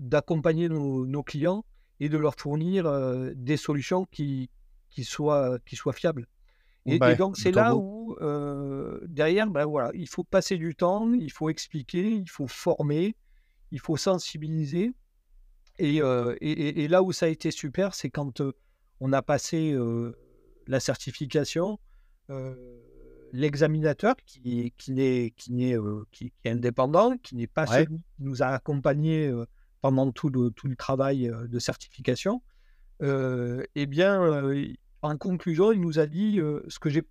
d'accompagner 0.00 0.68
nos, 0.68 1.22
clients 1.22 1.64
et 2.00 2.08
de 2.08 2.18
leur 2.18 2.34
fournir 2.34 2.90
des 3.36 3.56
solutions 3.56 4.04
qui, 4.06 4.50
qui, 4.92 5.04
soient, 5.04 5.58
qui 5.66 5.76
soient 5.76 5.92
fiables. 5.92 6.26
Et, 6.84 6.98
bah, 6.98 7.14
donc, 7.14 7.36
c'est 7.36 7.52
là 7.52 7.76
où, 7.76 8.16
derrière, 9.06 9.48
ben 9.48 9.64
voilà, 9.64 9.90
il 9.94 10.08
faut 10.08 10.24
passer 10.24 10.56
du 10.56 10.74
temps, 10.74 11.12
il 11.12 11.30
faut 11.30 11.48
expliquer, 11.48 12.10
il 12.10 12.28
faut 12.28 12.46
former, 12.46 13.16
il 13.70 13.80
faut 13.80 13.96
sensibiliser. 13.96 14.92
Et, 15.78 15.98
et, 15.98 16.88
là 16.88 17.02
où 17.02 17.12
ça 17.12 17.26
a 17.26 17.28
été 17.28 17.50
super, 17.50 17.94
c'est 17.94 18.10
quand 18.10 18.42
on 19.00 19.12
a 19.12 19.22
passé 19.22 19.76
la 20.66 20.80
certification, 20.80 21.78
l'examinateur 23.32 24.16
qui, 24.26 24.72
qui, 24.76 25.00
est, 25.00 25.30
qui, 25.30 25.64
est, 25.64 25.78
qui, 26.10 26.32
est 26.44 26.50
indépendant, 26.50 27.16
qui 27.18 27.36
n'est 27.36 27.46
pas 27.46 27.66
celui 27.66 27.86
qui 27.86 28.22
nous 28.22 28.42
a 28.42 28.46
accompagnés 28.46 29.32
pendant 29.80 30.10
tout 30.12 30.28
le, 30.28 30.50
tout 30.50 30.66
le 30.66 30.76
travail 30.76 31.30
de 31.48 31.58
certification, 31.60 32.42
eh 33.00 33.86
bien, 33.86 34.42
en 35.02 35.16
conclusion, 35.16 35.72
il 35.72 35.80
nous 35.80 35.98
a 35.98 36.06
dit 36.06 36.40
ce 36.68 36.78
que 36.78 36.88
j'ai 36.88 37.02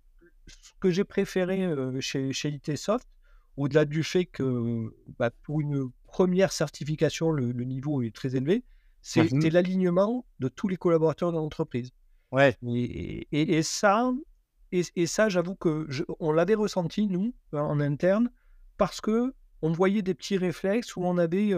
ce 0.48 0.72
que 0.80 0.90
j'ai 0.90 1.04
préféré 1.04 1.72
chez, 2.00 2.32
chez 2.32 2.48
ITsoft, 2.48 3.06
au-delà 3.56 3.84
du 3.84 4.02
fait 4.02 4.24
que 4.24 4.92
bah, 5.18 5.30
pour 5.44 5.60
une 5.60 5.90
première 6.06 6.52
certification, 6.52 7.30
le, 7.30 7.52
niveau 7.52 8.02
est 8.02 8.14
très 8.14 8.34
élevé, 8.36 8.64
c'est 9.02 9.32
mmh 9.32 9.48
l'alignement 9.48 10.24
de 10.40 10.48
tous 10.48 10.68
les 10.68 10.76
collaborateurs 10.76 11.32
de 11.32 11.36
l'entreprise. 11.36 11.90
Ouais. 12.30 12.56
Et, 12.66 13.26
et, 13.32 13.62
ça, 13.62 14.12
et, 14.70 15.06
ça 15.06 15.28
j'avoue 15.28 15.54
que 15.54 15.86
on 16.18 16.32
l'avait 16.32 16.54
ressenti, 16.54 17.06
nous, 17.06 17.34
en 17.52 17.80
interne, 17.80 18.30
parce 18.78 19.00
que 19.00 19.34
on 19.60 19.70
voyait 19.70 20.02
des 20.02 20.14
petits 20.14 20.38
réflexes 20.38 20.96
où 20.96 21.04
on 21.04 21.18
avait 21.18 21.52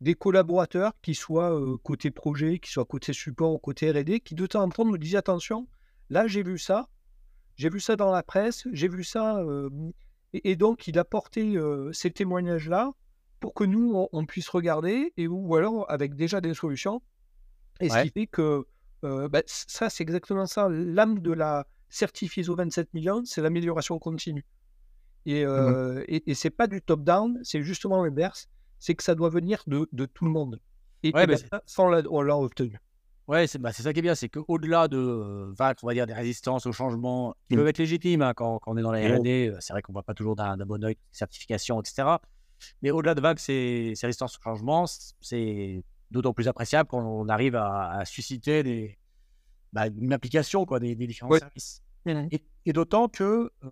des 0.00 0.14
collaborateurs 0.14 0.92
qui 1.02 1.14
soient 1.14 1.58
côté 1.82 2.10
projet, 2.10 2.58
qui 2.58 2.70
soient 2.70 2.84
côté 2.84 3.12
support 3.12 3.52
ou 3.52 3.58
côté 3.58 3.90
R&D, 3.90 4.20
qui 4.20 4.34
de 4.34 4.46
temps 4.46 4.62
en 4.62 4.68
temps 4.68 4.84
nous 4.84 4.98
disaient 4.98 5.18
attention, 5.18 5.68
là 6.08 6.26
j'ai 6.26 6.42
vu 6.42 6.58
ça, 6.58 6.88
j'ai 7.56 7.68
vu 7.68 7.80
ça 7.80 7.96
dans 7.96 8.10
la 8.10 8.22
presse, 8.22 8.66
j'ai 8.72 8.88
vu 8.88 9.04
ça, 9.04 9.44
et, 10.32 10.56
donc 10.56 10.88
il 10.88 10.98
a 10.98 11.04
porté 11.04 11.58
ces 11.92 12.10
témoignages-là 12.10 12.92
pour 13.40 13.54
que 13.54 13.64
nous, 13.64 14.08
on, 14.12 14.26
puisse 14.26 14.48
regarder, 14.48 15.12
et 15.16 15.26
ou, 15.26 15.54
alors 15.56 15.90
avec 15.90 16.14
déjà 16.14 16.40
des 16.40 16.54
solutions. 16.54 17.02
Et 17.80 17.88
ce 17.88 18.02
qui 18.02 18.10
fait 18.10 18.26
que 18.26 18.66
bah, 19.02 19.42
ça, 19.46 19.90
c'est 19.90 20.02
exactement 20.02 20.46
ça. 20.46 20.68
L'âme 20.70 21.20
de 21.20 21.32
la 21.32 21.66
certifiée 21.88 22.42
ISO 22.42 22.54
27 22.54 22.94
millions, 22.94 23.22
c'est 23.24 23.42
l'amélioration 23.42 23.98
continue. 23.98 24.46
Et, 25.26 25.44
mmh 25.44 26.04
et, 26.08 26.34
c'est 26.34 26.50
pas 26.50 26.66
du 26.66 26.80
top-down, 26.80 27.38
c'est 27.42 27.62
justement 27.62 28.02
l'inverse, 28.02 28.48
c'est 28.80 28.94
que 28.96 29.04
ça 29.04 29.14
doit 29.14 29.28
venir 29.28 29.62
de, 29.68 29.88
de 29.92 30.06
tout 30.06 30.24
le 30.24 30.32
monde. 30.32 30.60
Et, 31.04 31.12
ouais, 31.14 31.26
bah, 31.26 31.36
ça, 31.36 31.62
sans 31.66 31.92
on 32.10 32.22
l'a 32.22 32.36
obtenu. 32.36 32.78
Ouais, 33.28 33.46
c'est 33.46 33.58
bah, 33.58 33.72
ça 33.72 33.92
qui 33.92 34.00
est 34.00 34.02
bien, 34.02 34.16
c'est 34.16 34.28
qu'au-delà 34.28 34.88
de 34.88 35.52
vaincre, 35.56 35.84
on 35.84 35.86
va 35.86 35.94
dire, 35.94 36.06
des 36.06 36.12
résistances 36.12 36.66
au 36.66 36.72
changement 36.72 37.36
qui 37.48 37.54
mmh. 37.54 37.58
peuvent 37.58 37.68
être 37.68 37.78
légitimes 37.78 38.22
hein, 38.22 38.34
quand, 38.34 38.58
quand, 38.58 38.72
on 38.72 38.76
est 38.76 38.82
dans 38.82 38.90
la 38.90 39.16
R&D, 39.16 39.54
c'est 39.60 39.72
vrai 39.72 39.82
qu'on 39.82 39.92
ne 39.92 39.94
voit 39.94 40.02
pas 40.02 40.14
toujours 40.14 40.34
d'un 40.34 40.56
bon 40.56 40.82
oeil 40.84 40.96
certification, 41.12 41.80
etc. 41.80 42.16
Mais 42.82 42.90
au-delà 42.90 43.14
de 43.14 43.20
vagues, 43.20 43.38
ces, 43.38 43.92
ces 43.94 44.06
résistances 44.06 44.36
au 44.36 44.42
changement, 44.42 44.86
c'est 45.20 45.84
d'autant 46.10 46.32
plus 46.32 46.48
appréciable 46.48 46.88
quand 46.88 47.00
on 47.00 47.28
arrive 47.28 47.56
à, 47.56 48.02
susciter 48.04 48.62
des, 48.62 48.98
bah, 49.72 49.86
une 49.86 50.12
application 50.12 50.66
quoi, 50.66 50.80
des, 50.80 50.94
différents 50.94 51.38
services. 51.38 51.82
Et, 52.06 52.72
d'autant 52.72 53.08
que 53.08 53.50
euh, 53.64 53.70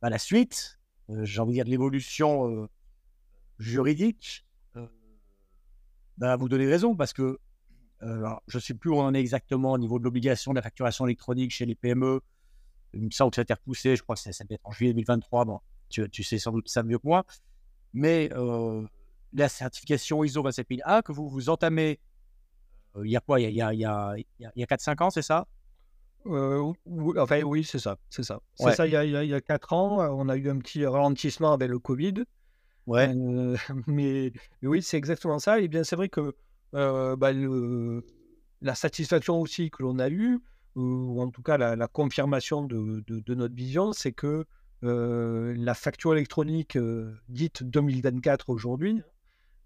bah, 0.00 0.10
la 0.10 0.18
suite, 0.18 0.78
euh, 1.10 1.24
j'ai 1.24 1.40
envie 1.40 1.50
de 1.50 1.54
dire 1.54 1.64
de 1.64 1.70
l'évolution 1.70 2.48
euh, 2.48 2.68
juridique, 3.58 4.46
bah, 6.18 6.36
vous 6.36 6.48
donnez 6.48 6.66
raison 6.66 6.96
parce 6.96 7.12
que 7.12 7.38
je 8.00 8.56
ne 8.56 8.60
sais 8.60 8.74
plus 8.74 8.90
où 8.90 8.96
on 8.96 9.02
en 9.02 9.14
est 9.14 9.20
exactement 9.20 9.72
au 9.72 9.78
niveau 9.78 9.98
de 9.98 10.04
l'obligation 10.04 10.52
de 10.52 10.56
la 10.56 10.62
facturation 10.62 11.06
électronique 11.06 11.50
chez 11.50 11.66
les 11.66 11.74
PME. 11.74 12.20
Il 12.94 13.02
me 13.02 13.10
semble 13.10 13.30
que 13.30 13.36
ça 13.36 13.40
a 13.40 13.44
été 13.44 13.54
repoussé, 13.54 13.96
je 13.96 14.02
crois 14.02 14.16
que 14.16 14.22
ça, 14.22 14.32
ça 14.32 14.44
peut 14.44 14.54
être 14.54 14.64
en 14.64 14.72
juillet 14.72 14.92
2023. 14.92 15.44
Bon, 15.44 15.60
tu, 15.88 16.08
tu, 16.10 16.22
sais 16.22 16.38
sans 16.38 16.52
doute 16.52 16.68
ça 16.68 16.82
mieux 16.82 16.98
que 16.98 17.06
moi 17.06 17.24
mais 17.96 18.30
la 19.32 19.48
certification 19.48 20.22
ISO 20.22 20.42
27001 20.42 21.02
que 21.02 21.12
vous, 21.12 21.28
vous 21.28 21.48
entamez, 21.48 21.98
il 23.02 23.10
y 23.10 23.16
a 23.16 23.20
quoi? 23.20 23.40
Il 23.40 23.50
y 23.50 23.60
a, 23.60 23.72
il 23.72 23.80
y 23.80 23.84
a, 23.84 24.14
il 24.16 24.50
y 24.56 24.62
a, 24.62 24.66
4-5 24.66 25.02
ans, 25.02 25.10
c'est 25.10 25.22
ça? 25.22 25.46
Enfin, 26.24 27.42
oui, 27.42 27.64
c'est 27.64 27.78
ça. 27.78 27.96
C'est 28.10 28.22
ça. 28.22 28.40
C'est 28.54 28.72
ça, 28.72 28.86
il 28.86 28.92
y, 28.92 28.96
a, 28.96 29.04
il 29.04 29.30
y 29.30 29.34
a 29.34 29.40
4 29.40 29.72
ans, 29.72 30.16
on 30.16 30.28
a 30.28 30.36
eu 30.36 30.48
un 30.48 30.58
petit 30.58 30.84
ralentissement 30.86 31.52
avec 31.52 31.68
le 31.68 31.78
Covid. 31.78 32.24
Ouais. 32.86 33.12
mais, 33.86 34.32
oui, 34.62 34.82
c'est 34.82 34.96
exactement 34.96 35.38
ça. 35.38 35.60
Et 35.60 35.68
bien, 35.68 35.84
c'est 35.84 35.96
vrai 35.96 36.08
que 36.08 36.34
bah, 36.72 37.32
le, 37.32 38.04
la 38.62 38.74
satisfaction 38.74 39.40
aussi 39.40 39.70
que 39.70 39.82
l'on 39.82 39.98
a 39.98 40.08
eue, 40.08 40.38
ou 40.74 41.20
en 41.20 41.30
tout 41.30 41.42
cas 41.42 41.56
la, 41.56 41.88
confirmation 41.88 42.62
de, 42.64 43.02
de, 43.06 43.20
de, 43.20 43.34
notre 43.34 43.54
vision, 43.54 43.92
c'est 43.92 44.12
que 44.12 44.44
la 44.82 45.74
facture 45.74 46.14
électronique 46.14 46.78
dite 47.28 47.62
2024 47.62 48.50
aujourd'hui, 48.50 49.02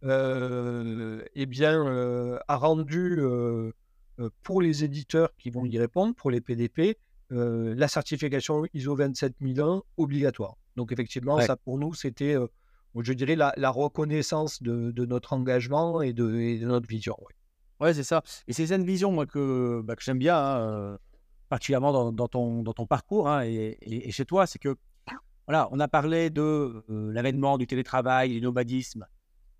eh 0.03 1.47
bien, 1.47 2.41
a 2.47 2.57
rendu 2.57 3.19
pour 4.43 4.63
les 4.63 4.85
éditeurs 4.85 5.35
qui 5.37 5.51
vont 5.51 5.65
y 5.65 5.79
répondre, 5.79 6.15
pour 6.15 6.31
les 6.31 6.41
PDP, 6.41 6.97
la 7.31 7.89
certification 7.89 8.65
ISO 8.73 8.95
27001 8.95 9.83
obligatoire. 9.97 10.57
Donc 10.77 10.93
effectivement, 10.93 11.41
ça 11.41 11.57
pour 11.57 11.79
nous, 11.79 11.95
c'était, 11.95 12.37
je 12.97 13.13
dirais, 13.13 13.37
la, 13.37 13.71
reconnaissance 13.71 14.63
de, 14.63 15.05
notre 15.05 15.33
engagement 15.33 16.03
et 16.03 16.13
de, 16.13 16.65
notre 16.65 16.89
vision. 16.89 17.17
Ouais, 17.81 17.95
c'est 17.95 18.05
ça. 18.05 18.23
Et 18.47 18.53
c'est 18.53 18.67
cette 18.67 18.83
vision 18.83 19.11
moi, 19.11 19.27
que, 19.27 19.81
bah, 19.83 19.97
que 19.97 20.03
j'aime 20.03 20.19
bien, 20.19 20.37
hein, 20.37 20.99
particulièrement 21.49 22.13
dans, 22.13 22.29
ton, 22.29 22.63
dans 22.63 22.73
ton 22.73 22.87
parcours 22.87 23.29
hein, 23.29 23.43
et, 23.45 24.11
chez 24.11 24.25
toi, 24.25 24.47
c'est 24.47 24.59
que 24.59 24.77
voilà, 25.47 25.69
on 25.73 25.81
a 25.81 25.89
parlé 25.89 26.31
de 26.31 26.85
l'avènement 26.89 27.59
du 27.59 27.67
télétravail, 27.67 28.31
du 28.31 28.41
nomadisme, 28.41 29.07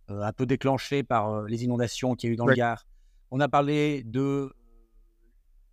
un 0.09 0.33
peu 0.33 0.47
déclenché 0.47 1.03
par 1.03 1.43
les 1.43 1.65
inondations 1.65 2.15
qu'il 2.15 2.29
y 2.29 2.31
a 2.31 2.35
eu 2.35 2.37
dans 2.37 2.47
le 2.47 2.55
Gard. 2.55 2.85
On 3.31 3.41
a 3.41 3.49
parlé 3.49 4.03
de 4.05 4.53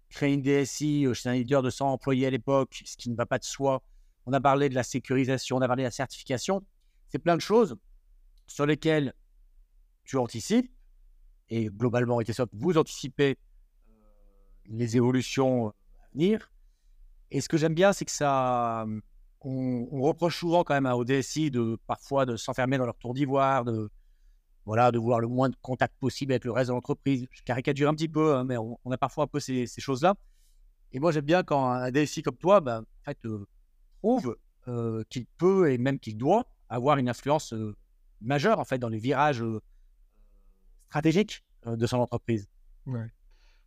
créer 0.10 0.34
une 0.34 0.42
DSI 0.42 1.08
chez 1.14 1.30
un 1.30 1.34
leader 1.34 1.62
de 1.62 1.70
100 1.70 1.92
employés 1.92 2.28
à 2.28 2.30
l'époque, 2.30 2.82
ce 2.86 2.98
qui 2.98 3.10
ne 3.10 3.16
va 3.16 3.26
pas 3.26 3.40
de 3.40 3.44
soi. 3.44 3.82
On 4.26 4.34
a 4.34 4.42
parlé 4.42 4.70
de 4.70 4.76
la 4.76 4.84
sécurisation, 4.84 5.58
on 5.58 5.62
a 5.62 5.68
parlé 5.68 5.84
de 5.84 5.88
la 5.88 5.92
certification. 5.92 6.64
C'est 7.10 7.20
plein 7.20 7.36
de 7.36 7.42
choses 7.42 7.76
sur 8.48 8.66
lesquelles 8.66 9.14
tu 10.04 10.18
anticipes 10.18 10.72
et 11.50 11.66
globalement, 11.68 12.20
vous 12.54 12.78
anticipez 12.78 13.38
les 14.66 14.98
évolutions 14.98 15.70
à 15.70 15.74
venir. 16.14 16.52
Et 17.32 17.42
ce 17.42 17.48
que 17.50 17.58
j'aime 17.58 17.74
bien, 17.74 17.94
c'est 17.94 18.06
que 18.06 18.12
ça, 18.12 18.86
on, 19.42 20.02
reproche 20.02 20.38
souvent 20.38 20.64
quand 20.64 20.74
même 20.74 20.86
à 20.86 20.96
DSI 21.04 21.52
de 21.52 21.78
parfois 21.88 22.26
de 22.26 22.36
s'enfermer 22.36 22.78
dans 22.78 22.86
leur 22.86 22.98
tour 22.98 23.14
d'ivoire, 23.14 23.64
de 23.64 23.90
voilà, 24.66 24.92
de 24.92 25.00
vouloir 25.00 25.22
le 25.22 25.28
moins 25.28 25.48
de 25.48 25.56
contact 25.62 25.96
possible 25.98 26.34
avec 26.34 26.44
le 26.44 26.52
reste 26.52 26.68
de 26.68 26.74
l'entreprise. 26.74 27.26
Je 27.32 27.42
caricature 27.44 27.90
un 27.90 27.94
petit 27.94 28.10
peu, 28.10 28.36
hein, 28.36 28.44
mais 28.44 28.58
on, 28.58 28.78
a 28.92 28.98
parfois 28.98 29.24
un 29.24 29.28
peu 29.28 29.40
ces, 29.40 29.66
choses-là. 29.78 30.16
Et 30.92 31.00
moi, 31.00 31.14
j'aime 31.14 31.24
bien 31.24 31.44
quand 31.44 31.70
un 31.70 31.90
DSI 31.92 32.22
comme 32.22 32.36
toi, 32.36 32.60
ben, 32.60 32.82
en 32.82 33.04
fait, 33.06 33.18
euh, 33.26 33.48
prouve 34.00 34.36
euh, 34.68 35.04
qu'il 35.10 35.26
peut 35.26 35.72
et 35.72 35.78
même 35.78 36.00
qu'il 36.00 36.18
doit 36.18 36.46
avoir 36.70 36.98
une 36.98 37.10
influence 37.10 37.54
euh, 37.54 37.76
majeure 38.22 38.60
en 38.60 38.66
fait 38.66 38.78
dans 38.78 38.90
les 38.90 38.98
virages 38.98 39.44
stratégiques 40.88 41.44
de 41.66 41.86
son 41.86 41.98
entreprise. 41.98 42.48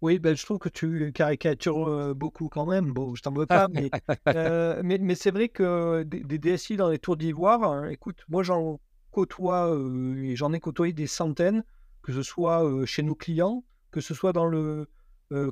Oui, 0.01 0.19
ben, 0.19 0.35
je 0.35 0.43
trouve 0.45 0.59
que 0.59 0.71
tu 0.71 1.13
caricatures 1.13 2.15
beaucoup 2.15 2.49
quand 2.49 2.65
même. 2.65 2.93
Bon, 2.93 3.15
je 3.15 3.23
t'en 3.23 3.33
veux 3.33 3.45
pas, 3.45 3.69
mais, 3.69 3.91
mais, 4.99 5.15
c'est 5.15 5.31
vrai 5.31 5.51
que 5.51 6.03
des, 6.05 6.39
DSI 6.39 6.77
dans 6.77 6.89
les 6.89 6.99
tours 6.99 7.19
d'ivoire, 7.19 7.63
hein, 7.63 7.89
écoute, 7.91 8.25
moi 8.29 8.43
j'en 8.43 8.81
côtoie 9.11 9.77
et 10.23 10.37
j'en 10.37 10.55
ai 10.55 10.61
côtoyé 10.61 10.95
des 10.95 11.07
centaines, 11.07 11.63
que 12.01 12.13
ce 12.13 12.23
soit 12.23 12.65
chez 12.87 13.03
nos 13.03 13.15
clients, 13.15 13.63
que 13.91 14.01
ce 14.01 14.15
soit 14.15 14.33
dans 14.33 14.47
le 14.47 14.89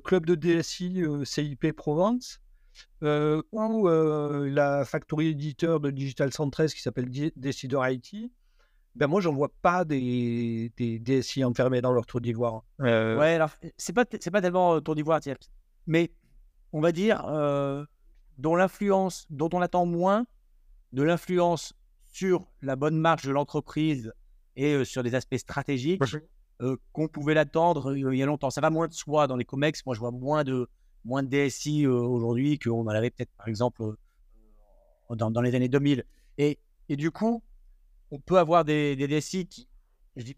club 0.02 0.24
de 0.24 0.34
DSI 0.34 1.04
CIP 1.24 1.72
Provence, 1.76 2.40
ou 3.02 3.88
la 3.88 4.84
factory 4.84 5.28
éditeur 5.28 5.80
de 5.80 5.90
Digital 5.90 6.32
113 6.32 6.74
qui 6.74 6.82
s'appelle 6.82 7.08
Decider 7.36 7.78
IT 7.82 8.30
ben 8.98 9.06
moi, 9.06 9.20
j'en 9.20 9.32
vois 9.32 9.50
pas 9.62 9.84
des, 9.84 10.72
des 10.76 10.98
DSI 10.98 11.44
enfermés 11.44 11.80
dans 11.80 11.92
leur 11.92 12.04
tour 12.04 12.20
d'ivoire. 12.20 12.64
Euh... 12.80 13.16
Ouais, 13.16 13.34
alors, 13.34 13.50
c'est 13.76 13.92
pas, 13.92 14.04
c'est 14.20 14.30
pas 14.32 14.42
tellement 14.42 14.74
euh, 14.74 14.80
tour 14.80 14.96
d'ivoire, 14.96 15.20
mais 15.86 16.10
on 16.72 16.80
va 16.80 16.90
dire, 16.90 17.24
euh, 17.26 17.84
dont 18.38 18.56
l'influence, 18.56 19.26
dont 19.30 19.48
on 19.52 19.62
attend 19.62 19.86
moins 19.86 20.26
de 20.92 21.04
l'influence 21.04 21.74
sur 22.08 22.48
la 22.60 22.74
bonne 22.74 22.98
marche 22.98 23.24
de 23.24 23.30
l'entreprise 23.30 24.12
et 24.56 24.74
euh, 24.74 24.84
sur 24.84 25.04
des 25.04 25.14
aspects 25.14 25.36
stratégiques 25.36 26.02
qu'on 26.92 27.06
pouvait 27.06 27.34
l'attendre 27.34 27.96
il 27.96 28.16
y 28.16 28.22
a 28.22 28.26
longtemps. 28.26 28.50
Ça 28.50 28.60
va 28.60 28.68
moins 28.68 28.88
de 28.88 28.92
soi 28.92 29.28
dans 29.28 29.36
les 29.36 29.44
COMEX. 29.44 29.86
Moi, 29.86 29.94
je 29.94 30.00
vois 30.00 30.10
moins 30.10 30.42
de, 30.42 30.68
moins 31.04 31.22
de 31.22 31.28
DSI 31.28 31.86
aujourd'hui 31.86 32.58
qu'on 32.58 32.82
en 32.82 32.88
avait 32.88 33.10
peut-être, 33.10 33.32
par 33.36 33.48
exemple, 33.48 33.94
dans, 35.10 35.30
dans, 35.30 35.40
les 35.40 35.54
années 35.54 35.68
2000. 35.68 36.04
Et, 36.38 36.58
et 36.88 36.96
du 36.96 37.10
coup, 37.10 37.42
on 38.10 38.18
peut 38.18 38.38
avoir 38.38 38.64
des, 38.64 38.96
des 38.96 39.08
DSI 39.08 39.46
qui, 39.46 39.68
je 40.16 40.24
dis, 40.24 40.36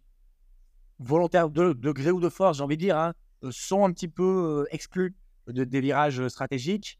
volontaires 0.98 1.48
de, 1.48 1.72
gré 1.92 2.10
ou 2.10 2.20
de 2.20 2.28
force, 2.28 2.58
j'ai 2.58 2.62
envie 2.62 2.76
de 2.76 2.82
dire, 2.82 2.96
hein, 2.96 3.14
euh, 3.44 3.50
sont 3.52 3.84
un 3.84 3.92
petit 3.92 4.08
peu 4.08 4.64
euh, 4.68 4.74
exclus 4.74 5.16
de, 5.48 5.64
des 5.64 5.80
virages 5.80 6.28
stratégiques, 6.28 6.98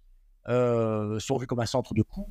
euh, 0.48 1.18
sont 1.20 1.36
vus 1.36 1.46
comme 1.46 1.60
un 1.60 1.66
centre 1.66 1.94
de 1.94 2.02
coût. 2.02 2.28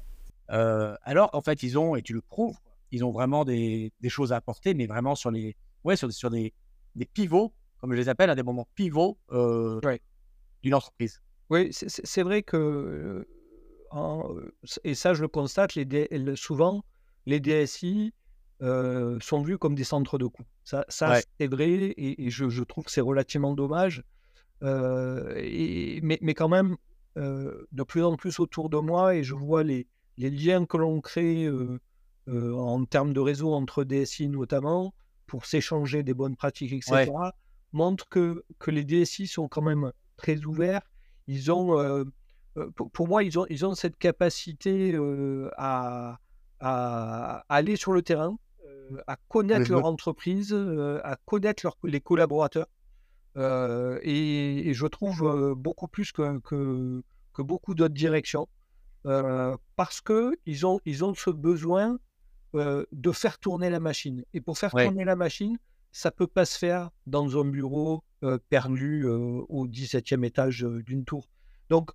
alors 0.48 1.32
qu'en 1.32 1.42
fait, 1.42 1.64
ils 1.64 1.78
ont, 1.78 1.96
et 1.96 2.02
tu 2.02 2.14
le 2.14 2.22
prouves, 2.22 2.58
ils 2.92 3.06
ont 3.06 3.12
vraiment 3.12 3.46
des, 3.46 3.94
choses 4.08 4.34
à 4.34 4.38
apporter, 4.38 4.74
mais 4.74 4.88
vraiment 4.88 5.16
sur, 5.16 5.32
les, 5.32 5.56
ouais, 5.84 5.96
sur, 5.96 6.12
sur 6.12 6.30
des, 6.30 6.54
des 6.96 7.06
pivots, 7.06 7.54
comme 7.78 7.94
je 7.94 7.98
les 7.98 8.10
appelle, 8.10 8.30
à 8.30 8.36
des 8.36 8.44
moments 8.44 8.68
pivots 8.76 9.18
d'une 10.64 10.74
entreprise. 10.74 11.22
Oui, 11.50 11.70
c'est 11.72 12.22
vrai 12.22 12.44
que, 12.44 13.28
et 14.84 14.94
ça 14.94 15.14
je 15.14 15.22
le 15.22 15.28
constate, 15.28 15.76
les, 15.76 16.36
souvent, 16.36 16.84
les 17.26 17.40
DSI 17.40 18.14
sont 18.62 19.42
vus 19.42 19.58
comme 19.58 19.76
des 19.76 19.84
centres 19.84 20.18
de 20.18 20.28
coûts. 20.28 20.46
Ça, 20.64 20.86
ça 20.90 21.20
c'est 21.40 21.48
vrai, 21.48 21.94
et, 21.98 22.30
je, 22.30 22.64
trouve 22.64 22.86
que 22.86 22.92
c'est 22.92 23.02
relativement 23.02 23.56
dommage. 23.56 24.04
et, 24.62 26.00
mais, 26.04 26.20
mais, 26.22 26.34
quand 26.36 26.50
même, 26.50 26.78
de 27.16 27.84
plus 27.84 28.04
en 28.04 28.16
plus 28.16 28.40
autour 28.40 28.70
de 28.70 28.78
moi, 28.78 29.16
et 29.16 29.24
je 29.24 29.34
vois 29.34 29.64
les, 29.64 29.88
les 30.18 30.30
liens 30.30 30.66
que 30.66 30.78
l'on 30.78 31.02
crée 31.02 31.50
en 32.28 32.86
termes 32.86 33.14
de 33.14 33.20
réseau 33.20 33.54
entre 33.54 33.84
DSI 33.84 34.30
notamment, 34.30 34.94
pour 35.26 35.46
s'échanger 35.46 36.04
des 36.04 36.14
bonnes 36.14 36.36
pratiques, 36.36 36.74
etc., 36.74 37.12
montrent 37.72 38.10
que, 38.10 38.44
que 38.58 38.72
les 38.72 38.84
DSI 38.84 39.28
sont 39.28 39.48
quand 39.48 39.62
même 39.62 39.92
très 40.20 40.46
ouverts. 40.46 40.82
Ils 41.28 41.52
ont, 41.52 42.06
pour, 42.76 42.92
pour, 42.92 43.08
moi, 43.08 43.24
ils 43.24 43.38
ont, 43.40 43.46
ils 43.50 43.66
ont 43.66 43.76
cette 43.76 43.98
capacité 43.98 44.98
à, 45.58 46.20
à, 46.60 47.46
aller 47.50 47.76
sur 47.76 47.94
le 47.94 48.02
terrain, 48.02 48.38
à 49.08 49.16
connaître 49.28 49.72
leur 49.72 49.86
entreprise, 49.86 50.54
à 51.04 51.18
connaître 51.26 51.78
les 51.84 52.02
collaborateurs. 52.02 52.68
Et, 53.36 54.72
je 54.74 54.88
trouve 54.88 55.54
beaucoup 55.56 55.88
plus 55.88 56.12
que, 56.12 56.40
que, 56.40 57.42
beaucoup 57.42 57.76
d'autres 57.76 57.94
directions. 57.94 58.48
parce 59.04 60.02
qu'ils 60.02 60.66
ont, 60.66 60.80
ils 60.86 61.04
ont 61.04 61.14
ce 61.14 61.30
besoin 61.30 62.00
de 62.54 63.12
faire 63.12 63.38
tourner 63.40 63.70
la 63.70 63.80
machine. 63.80 64.26
Et 64.34 64.42
pour 64.42 64.58
faire 64.58 64.72
tourner 64.72 65.06
la 65.06 65.16
machine, 65.16 65.58
ça 65.92 66.10
ne 66.10 66.16
peut 66.16 66.28
pas 66.28 66.46
se 66.46 66.58
faire 66.58 66.90
dans 67.08 67.40
un 67.40 67.46
bureau 67.46 68.04
perdu 68.50 69.06
au 69.06 69.68
17e 69.68 70.26
étage 70.26 70.66
d'une 70.86 71.06
tour. 71.06 71.30
Donc, 71.70 71.92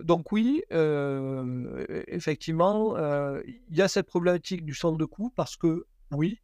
donc 0.00 0.32
oui, 0.32 0.62
effectivement, 2.08 2.96
il 3.44 3.76
y 3.76 3.82
a 3.82 3.88
cette 3.88 4.06
problématique 4.06 4.64
du 4.64 4.74
centre 4.74 4.98
de 4.98 5.04
coût 5.04 5.30
parce 5.34 5.56
que 5.56 5.86
oui, 6.12 6.40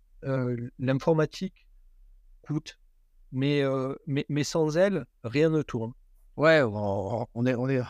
l'informatique 0.78 1.66
coûte, 2.42 2.78
mais, 3.32 3.62
mais, 4.06 4.24
mais, 4.28 4.44
sans 4.44 4.76
elle, 4.76 5.06
rien 5.24 5.50
ne 5.50 5.62
tourne. 5.62 5.92
Ouais, 6.36 6.62
on 6.62 7.26
est, 7.46 7.54
on 7.54 7.68
est, 7.68 7.82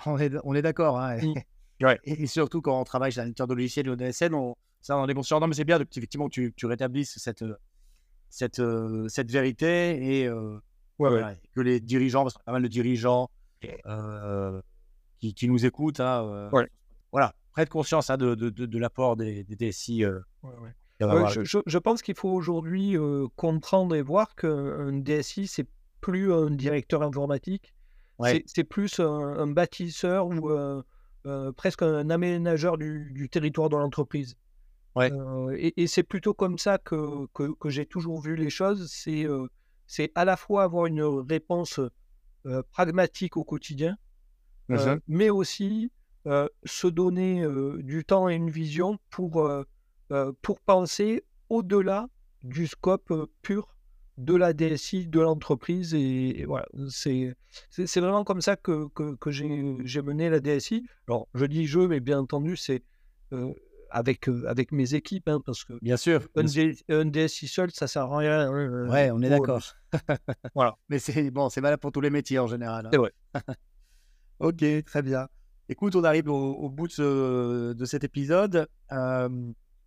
on 0.45 0.55
est, 0.55 0.63
d'accord. 0.63 0.99
Hein. 1.01 1.19
Mmh. 1.19 1.35
Et, 2.05 2.27
surtout 2.27 2.63
quand 2.63 2.81
on 2.81 2.85
travaille 2.85 3.13
chez 3.13 3.21
un 3.21 3.27
éditeur 3.27 3.47
de 3.47 3.55
logiciels 3.55 3.91
ou 3.91 3.97
DSN, 3.97 4.35
on, 4.35 4.55
ça 4.81 4.97
on 4.97 5.07
est 5.09 5.15
conscient. 5.15 5.41
Non, 5.41 5.49
mais 5.49 5.55
c'est 5.55 5.65
bien 5.65 5.81
effectivement 5.81 6.29
que 6.29 6.35
tu, 6.35 6.55
tu 6.57 6.67
rétablisses 6.67 7.19
cette, 7.19 7.45
cette, 8.29 8.63
cette 9.09 9.31
vérité 9.31 10.23
et 10.23 10.31
que 10.99 11.61
les 11.61 11.81
dirigeants, 11.81 12.23
parce 12.23 12.35
qu'on 12.35 12.41
a 12.41 12.45
pas 12.45 12.53
mal 12.53 12.63
de 12.63 12.69
dirigeants 12.69 13.31
qui, 15.21 15.35
qui, 15.35 15.49
nous 15.49 15.65
écoutent, 15.67 16.01
hein, 16.01 16.51
voilà, 17.13 17.35
prête 17.53 17.69
conscience 17.69 18.11
hein, 18.11 18.17
de, 18.17 18.35
de, 18.35 18.51
de, 18.51 18.79
l'apport 18.79 19.17
des, 19.17 19.45
des 19.45 19.57
DSI. 19.57 20.05
Je, 21.01 21.79
pense 21.79 22.03
qu'il 22.03 22.15
faut 22.15 22.31
aujourd'hui 22.31 22.97
comprendre 23.37 23.95
et 23.95 24.03
voir 24.03 24.35
qu'un 24.35 24.93
DSI, 24.93 25.47
c'est 25.47 25.67
plus 26.01 26.33
un 26.33 26.51
directeur 26.51 27.03
informatique, 27.03 27.75
c'est 28.47 28.65
plus 28.65 29.01
un, 29.01 29.47
bâtisseur 29.47 30.27
ou 30.27 30.83
presque 31.57 31.83
un 31.83 32.11
aménageur 32.11 32.79
du, 32.79 33.29
territoire 33.31 33.69
de 33.69 33.77
l'entreprise. 33.77 34.37
Et, 34.99 35.87
c'est 35.87 36.03
plutôt 36.03 36.35
comme 36.35 36.59
ça 36.59 36.79
que, 36.79 37.27
que, 37.35 37.69
j'ai 37.69 37.87
toujours 37.87 38.21
vu 38.21 38.37
les 38.37 38.51
choses. 38.51 38.91
C'est 38.91 39.27
c'est 39.87 40.11
à 40.15 40.25
la 40.25 40.37
fois 40.37 40.65
avoir 40.65 40.87
une 40.87 41.03
réponse 41.03 41.81
pragmatique 42.71 43.37
au 43.37 43.45
quotidien, 43.45 43.97
mais 45.07 45.31
aussi 45.31 45.91
se 46.65 46.87
donner 46.87 47.47
du 47.79 48.05
temps 48.05 48.29
et 48.29 48.35
une 48.35 48.51
vision 48.51 48.99
pour 49.11 49.51
pour 50.43 50.61
penser 50.61 51.25
au-delà 51.49 52.09
du 52.43 52.67
scope 52.67 53.13
pur 53.43 53.77
de 54.19 54.35
la 54.35 54.53
DSI, 54.53 55.07
de 55.07 55.21
l'entreprise. 55.21 55.95
Et, 55.95 56.45
voilà, 56.47 56.67
c'est, 56.89 57.37
vraiment 57.97 58.25
comme 58.25 58.41
ça 58.41 58.57
que, 58.57 58.89
que, 58.95 59.31
j'ai, 59.31 60.03
mené 60.03 60.31
la 60.31 60.41
DSI. 60.41 60.87
Alors, 61.09 61.29
je 61.35 61.45
dis 61.45 61.67
je, 61.67 61.81
mais 61.81 62.01
bien 62.01 62.21
entendu, 62.21 62.57
c'est 62.57 62.83
avec, 63.97 64.29
avec 64.47 64.73
mes 64.73 64.95
équipes, 64.95 65.29
hein, 65.29 65.41
parce 65.45 65.65
que 65.65 65.73
bien 65.81 65.97
sûr, 65.97 66.29
un, 66.37 67.05
DSI 67.05 67.49
seul, 67.49 67.71
ça 67.71 67.87
sert 67.87 68.03
à 68.03 68.19
rien. 68.19 68.51
Hein, 68.51 68.89
ouais, 68.89 69.11
on 69.11 69.23
est 69.23 69.31
d'accord. 69.31 69.63
voilà. 70.55 70.77
Mais 70.91 70.99
c'est 70.99 71.31
bon, 71.31 71.49
c'est 71.49 71.63
valable 71.63 71.81
pour 71.81 71.93
tous 71.93 72.03
les 72.03 72.11
métiers 72.11 72.39
en 72.39 72.47
général. 72.47 72.87
Hein. 72.87 72.91
C'est 72.93 72.99
vrai. 72.99 73.13
ok, 74.41 74.85
très 74.85 75.03
bien. 75.03 75.29
Écoute, 75.71 75.97
on 75.97 76.05
arrive 76.05 76.29
au, 76.29 76.69
bout 76.69 76.89
de, 76.89 77.75
de, 77.77 77.85
cet 77.87 78.05
épisode. 78.05 78.69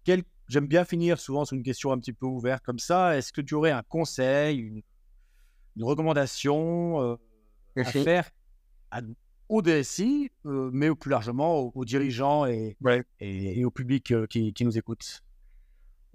quel 0.04 0.24
J'aime 0.50 0.66
bien 0.66 0.84
finir 0.84 1.20
souvent 1.20 1.46
sur 1.46 1.56
une 1.56 1.64
question 1.64 1.92
un 1.92 2.00
petit 2.00 2.12
peu 2.12 2.26
ouverte 2.26 2.64
comme 2.66 2.80
ça. 2.80 3.16
Est-ce 3.16 3.32
que 3.32 3.42
tu 3.42 3.54
aurais 3.54 3.70
un 3.70 3.84
conseil, 3.84 4.58
une, 4.58 4.82
recommandation 5.80 7.02
euh, 7.02 7.16
à 7.78 7.84
faire 7.84 8.28
au 9.50 9.62
DSI, 9.62 10.32
euh, 10.46 10.70
mais 10.72 10.94
plus 10.96 11.10
largement 11.10 11.72
aux, 11.76 11.86
dirigeants 11.86 12.46
et, 12.46 12.78
et, 13.20 13.66
au 13.66 13.72
public 13.72 14.12
euh, 14.12 14.28
qui, 14.28 14.54
nous 14.62 14.78
écoute 14.78 15.22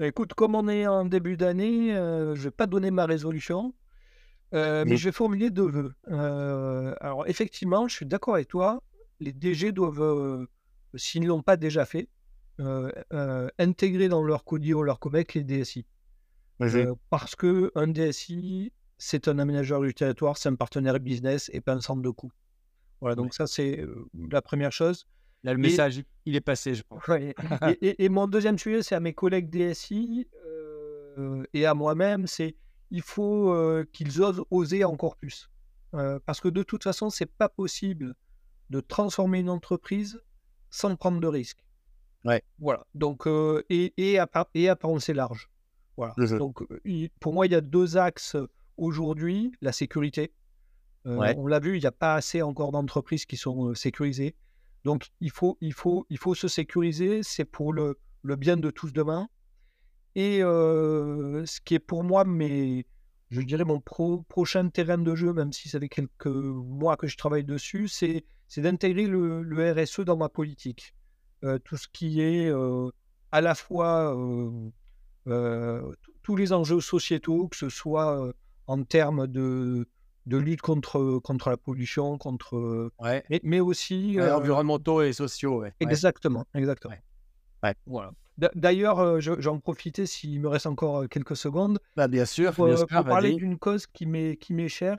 Écoute, 0.01 0.35
comme 0.35 0.55
on 0.55 0.69
est 0.69 0.87
en 0.87 1.05
début 1.05 1.37
d'année, 1.37 1.91
je 1.91 2.31
ne 2.31 2.35
vais 2.35 2.51
pas 2.51 2.67
donner 2.67 2.91
ma 2.91 3.07
résolution, 3.07 3.75
mais 4.53 4.97
je 4.97 5.05
vais 5.05 5.13
formuler 5.13 5.51
deux 5.51 5.69
vœux. 5.69 5.95
alors, 7.01 7.27
effectivement, 7.29 7.87
je 7.87 7.95
suis 7.95 8.07
d'accord 8.07 8.35
avec 8.35 8.49
toi. 8.49 8.83
Les 9.21 9.33
DG 9.33 9.71
doivent, 9.71 10.47
s'ils 10.97 11.23
ne 11.23 11.29
l'ont 11.29 11.43
pas 11.43 11.57
déjà 11.57 11.85
fait, 11.85 12.09
euh, 12.61 12.93
euh, 13.13 13.49
intégrer 13.59 14.09
dans 14.09 14.23
leur 14.23 14.45
CODIR 14.45 14.79
ou 14.79 14.83
leur 14.85 15.01
COMEC 15.01 15.35
les 15.35 15.43
DSI. 15.43 15.85
Euh, 16.61 16.95
parce 17.11 17.35
que 17.35 17.73
un 17.75 17.89
DSI, 17.89 18.73
c'est 18.97 19.27
un 19.27 19.41
aménageur 19.41 19.81
du 19.81 19.93
territoire, 19.93 20.39
c'est 20.39 20.49
un 20.49 20.55
partenaire 20.55 21.01
business 21.01 21.51
et 21.53 21.61
pas 21.61 21.73
un 21.73 21.81
centre 21.81 22.01
de 22.01 22.11
coût. 22.11 22.31
Voilà, 23.05 23.17
donc 23.17 23.35
ça, 23.35 23.47
c'est 23.47 23.85
la 24.31 24.41
première 24.41 24.73
chose. 24.73 25.07
Là, 25.43 25.53
le 25.53 25.59
message, 25.59 26.03
il 26.25 26.37
est 26.37 26.41
passé, 26.41 26.75
je 26.75 26.83
pense. 26.83 27.03
et, 27.83 28.09
mon 28.09 28.27
deuxième 28.27 28.57
sujet, 28.57 28.83
c'est 28.83 28.95
à 28.95 29.01
mes 29.01 29.13
collègues 29.13 29.51
DSI 29.51 30.27
et 31.53 31.67
à 31.67 31.75
moi-même, 31.75 32.27
c'est 32.27 32.57
il 32.91 33.03
faut 33.03 33.55
qu'ils 33.93 34.23
osent 34.23 34.43
oser 34.51 34.85
encore 34.85 35.17
plus. 35.17 35.51
parce 35.93 36.41
que 36.41 36.49
de 36.49 36.63
toute 36.63 36.83
façon, 36.83 37.11
c'est 37.11 37.31
pas 37.31 37.51
possible 37.51 38.15
de 38.71 38.81
transformer 38.81 39.41
une 39.41 39.51
entreprise 39.51 40.19
sans 40.71 40.97
prendre 40.97 41.21
de 41.21 41.27
risques. 41.27 41.63
Ouais. 42.25 42.43
Voilà. 42.59 42.87
Donc, 42.95 43.29
et, 43.69 43.93
et, 43.99 44.19
à, 44.19 44.27
et 44.55 44.71
à 44.71 44.77
penser 44.77 45.13
large. 45.13 45.51
Voilà. 45.99 46.15
Donc, 46.39 46.65
pour 47.21 47.35
moi, 47.35 47.45
il 47.45 47.53
y 47.53 47.55
a 47.55 47.61
deux 47.61 47.99
axes 47.99 48.39
aujourd'hui. 48.79 49.53
La 49.61 49.73
sécurité. 49.73 50.33
On 51.05 51.47
l'a 51.47 51.61
vu, 51.61 51.77
il 51.77 51.81
n'y 51.81 51.87
a 51.87 51.93
pas 51.93 52.15
assez 52.15 52.43
encore 52.43 52.73
d'entreprises 52.73 53.27
qui 53.27 53.37
sont 53.37 53.75
sécurisées. 53.75 54.35
Donc, 54.85 55.09
il 55.21 55.31
faut, 55.31 55.57
il 55.61 55.73
faut, 55.73 56.07
il 56.11 56.19
faut 56.19 56.35
se 56.35 56.49
sécuriser. 56.49 57.23
C'est 57.23 57.45
pour 57.45 57.73
le, 57.73 57.99
bien 58.23 58.57
de 58.57 58.71
tous 58.71 58.93
demain. 58.93 59.29
Et 60.15 60.41
ce 60.41 61.61
qui 61.61 61.75
est 61.75 61.81
pour 61.81 62.05
moi, 62.05 62.25
mais 62.25 62.87
je 63.31 63.41
dirais 63.41 63.65
mon 63.65 63.81
prochain 63.81 64.69
terrain 64.69 64.99
de 64.99 65.15
jeu, 65.15 65.33
même 65.33 65.53
si 65.53 65.69
ça 65.69 65.81
fait 65.81 65.89
quelques 65.89 66.27
mois 66.27 66.97
que 66.97 67.07
je 67.07 67.17
travaille 67.17 67.45
dessus, 67.45 67.89
c'est 67.89 68.25
d'intégrer 68.57 69.07
le, 69.07 69.73
RSE 69.73 70.01
dans 70.01 70.17
ma 70.17 70.29
politique. 70.29 70.95
Tout 71.65 71.77
ce 71.77 71.89
qui 71.89 72.21
est 72.21 72.51
à 73.33 73.41
la 73.41 73.55
fois 73.55 74.17
tous 76.23 76.37
les 76.37 76.53
enjeux 76.53 76.81
sociétaux, 76.81 77.49
que 77.49 77.57
ce 77.57 77.69
soit 77.69 78.33
en 78.67 78.83
termes 78.85 79.27
de, 79.27 79.87
de 80.27 80.37
lutte 80.37 80.63
contre, 80.63 81.19
contre 81.23 81.51
la 81.51 81.57
pollution, 81.57 82.19
contre, 82.19 82.91
mais, 83.43 83.61
aussi 83.61 84.19
environnementaux 84.21 85.03
et 85.03 85.13
sociaux. 85.13 85.65
Exactement, 85.81 86.47
exactement. 86.55 86.95
Voilà. 87.87 88.13
D'ailleurs, 88.55 89.21
j'en 89.21 89.61
profitais 89.61 90.07
s'il 90.07 90.41
me 90.41 90.49
reste 90.49 90.67
encore 90.67 91.09
quelques 91.09 91.37
secondes. 91.37 91.79
Bah, 91.97 92.09
bien 92.09 92.25
sûr, 92.25 92.53
pour, 92.53 92.69
parler 92.89 93.35
d'une 93.35 93.59
cause 93.59 93.87
qui 93.87 94.07
m'est 94.07 94.69
chère 94.69 94.99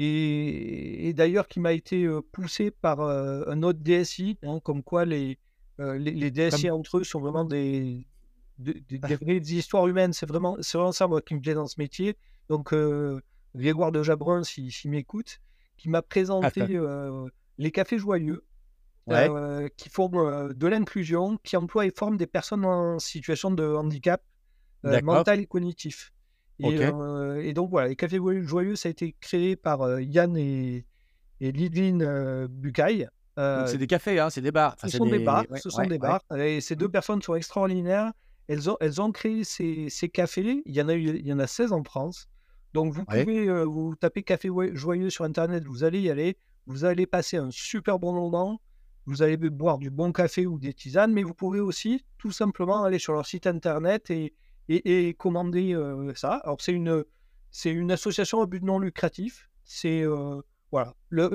et, 0.00 1.08
et 1.08 1.12
d'ailleurs 1.12 1.48
qui 1.48 1.58
m'a 1.58 1.72
été 1.72 2.08
poussée 2.32 2.70
par 2.70 3.00
un 3.00 3.62
autre 3.62 3.80
DSI, 3.80 4.38
hein, 4.42 4.60
comme 4.62 4.82
quoi 4.82 5.04
les, 5.04 5.38
les, 5.78 6.30
DSI 6.30 6.70
entre 6.70 6.98
eux 6.98 7.04
sont 7.04 7.20
vraiment 7.20 7.44
des, 7.44 8.06
des, 8.58 8.80
des, 8.80 9.54
histoires 9.54 9.86
humaines. 9.86 10.12
C'est 10.12 10.26
vraiment, 10.26 10.56
vraiment 10.72 10.92
ça, 10.92 11.06
moi, 11.06 11.22
qui 11.22 11.34
me 11.34 11.40
plaît 11.40 11.54
dans 11.54 11.66
ce 11.66 11.76
métier. 11.78 12.16
Donc, 12.48 12.72
euh, 12.72 13.20
Grégoire 13.58 13.92
de 13.92 14.02
Jabrun, 14.02 14.44
s'il 14.44 14.72
si, 14.72 14.88
m'écoute, 14.88 15.40
qui 15.76 15.88
m'a 15.88 16.02
présenté 16.02 16.62
euh, 16.70 17.28
les 17.58 17.70
cafés 17.70 17.98
joyeux, 17.98 18.44
qui 19.76 19.88
font 19.88 20.08
de 20.08 20.66
l'inclusion, 20.66 21.38
qui 21.42 21.56
emploient 21.56 21.86
et 21.86 21.92
forment 21.94 22.16
des 22.16 22.26
personnes 22.26 22.64
en 22.64 22.98
situation 22.98 23.50
de 23.50 23.64
handicap 23.64 24.22
mental 24.82 25.40
et 25.40 25.46
cognitif. 25.46 26.12
Et, 26.60 27.52
donc, 27.52 27.70
voilà, 27.70 27.88
les 27.88 27.96
cafés 27.96 28.20
joyeux, 28.42 28.76
ça 28.76 28.88
a 28.88 28.90
été 28.90 29.14
créé 29.20 29.56
par 29.56 30.00
Yann 30.00 30.36
et, 30.36 30.86
et 31.40 31.52
Lidvin 31.52 32.46
Bucaille. 32.48 33.08
Euh, 33.38 33.66
c'est 33.66 33.78
des 33.78 33.86
cafés, 33.86 34.18
hein, 34.18 34.30
c'est 34.30 34.40
des 34.40 34.50
bars. 34.50 34.74
ce 34.82 34.88
sont 34.88 35.06
des, 35.06 35.20
bars, 35.20 35.44
ce 35.62 35.70
sont 35.70 35.86
des 35.86 35.98
bars. 35.98 36.22
Et 36.36 36.60
ces 36.60 36.74
deux 36.74 36.88
personnes 36.88 37.22
sont 37.22 37.36
extraordinaires. 37.36 38.12
Elles 38.48 38.68
ont, 38.68 38.76
elles 38.80 39.00
ont 39.00 39.12
créé 39.12 39.44
ces, 39.44 39.88
ces 39.90 40.08
cafés. 40.08 40.62
Il 40.64 40.74
y, 40.74 40.82
en 40.82 40.88
a 40.88 40.94
il 40.94 41.26
y 41.26 41.32
en 41.32 41.38
a 41.38 41.46
16 41.46 41.72
en 41.72 41.84
France. 41.84 42.28
Donc 42.74 42.92
vous 42.92 43.04
pouvez 43.04 43.48
euh, 43.48 43.64
vous 43.64 43.94
taper 43.96 44.22
café 44.22 44.50
joyeux 44.72 45.10
sur 45.10 45.24
internet, 45.24 45.64
vous 45.64 45.84
allez 45.84 46.00
y 46.00 46.10
aller, 46.10 46.36
vous 46.66 46.84
allez 46.84 47.06
passer 47.06 47.36
un 47.36 47.50
super 47.50 47.98
bon 47.98 48.12
moment, 48.12 48.60
vous 49.06 49.22
allez 49.22 49.36
boire 49.36 49.78
du 49.78 49.90
bon 49.90 50.12
café 50.12 50.46
ou 50.46 50.58
des 50.58 50.74
tisanes, 50.74 51.12
mais 51.12 51.22
vous 51.22 51.34
pouvez 51.34 51.60
aussi 51.60 52.04
tout 52.18 52.30
simplement 52.30 52.84
aller 52.84 52.98
sur 52.98 53.14
leur 53.14 53.26
site 53.26 53.46
internet 53.46 54.10
et, 54.10 54.34
et, 54.68 55.14
commander 55.14 55.74
euh, 55.74 56.12
ça. 56.14 56.34
Alors 56.44 56.60
c'est 56.60 56.72
une, 56.72 57.04
c'est 57.50 57.70
une 57.70 57.90
association 57.90 58.42
à 58.42 58.46
but 58.46 58.62
non 58.62 58.78
lucratif. 58.78 59.48
C'est 59.64 60.04
voilà. 60.70 60.94
leur, 61.10 61.32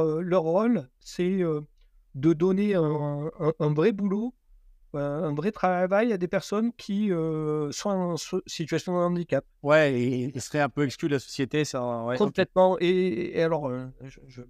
euh, 0.00 0.20
leur, 0.20 0.42
rôle, 0.42 0.88
c'est 1.00 1.42
euh, 1.42 1.60
de 2.14 2.32
donner 2.32 2.74
un, 2.74 3.30
vrai 3.60 3.92
boulot, 3.92 4.34
euh, 4.34 4.43
un 4.94 5.34
vrai 5.34 5.52
travail 5.52 6.12
à 6.12 6.18
des 6.18 6.28
personnes 6.28 6.72
qui 6.72 7.08
sont 7.08 7.90
en 7.90 8.16
situation 8.46 8.94
de 8.94 8.98
handicap. 8.98 9.44
Ouais, 9.62 10.00
et 10.00 10.32
ils 10.34 10.40
seraient 10.40 10.60
un 10.60 10.68
peu 10.68 10.84
exclus 10.84 11.08
de 11.08 11.14
la 11.14 11.20
société, 11.20 11.64
ça. 11.64 12.06
Complètement. 12.18 12.76
Et, 12.80 13.42
alors, 13.42 13.70
je, 14.02 14.20
je, 14.28 14.42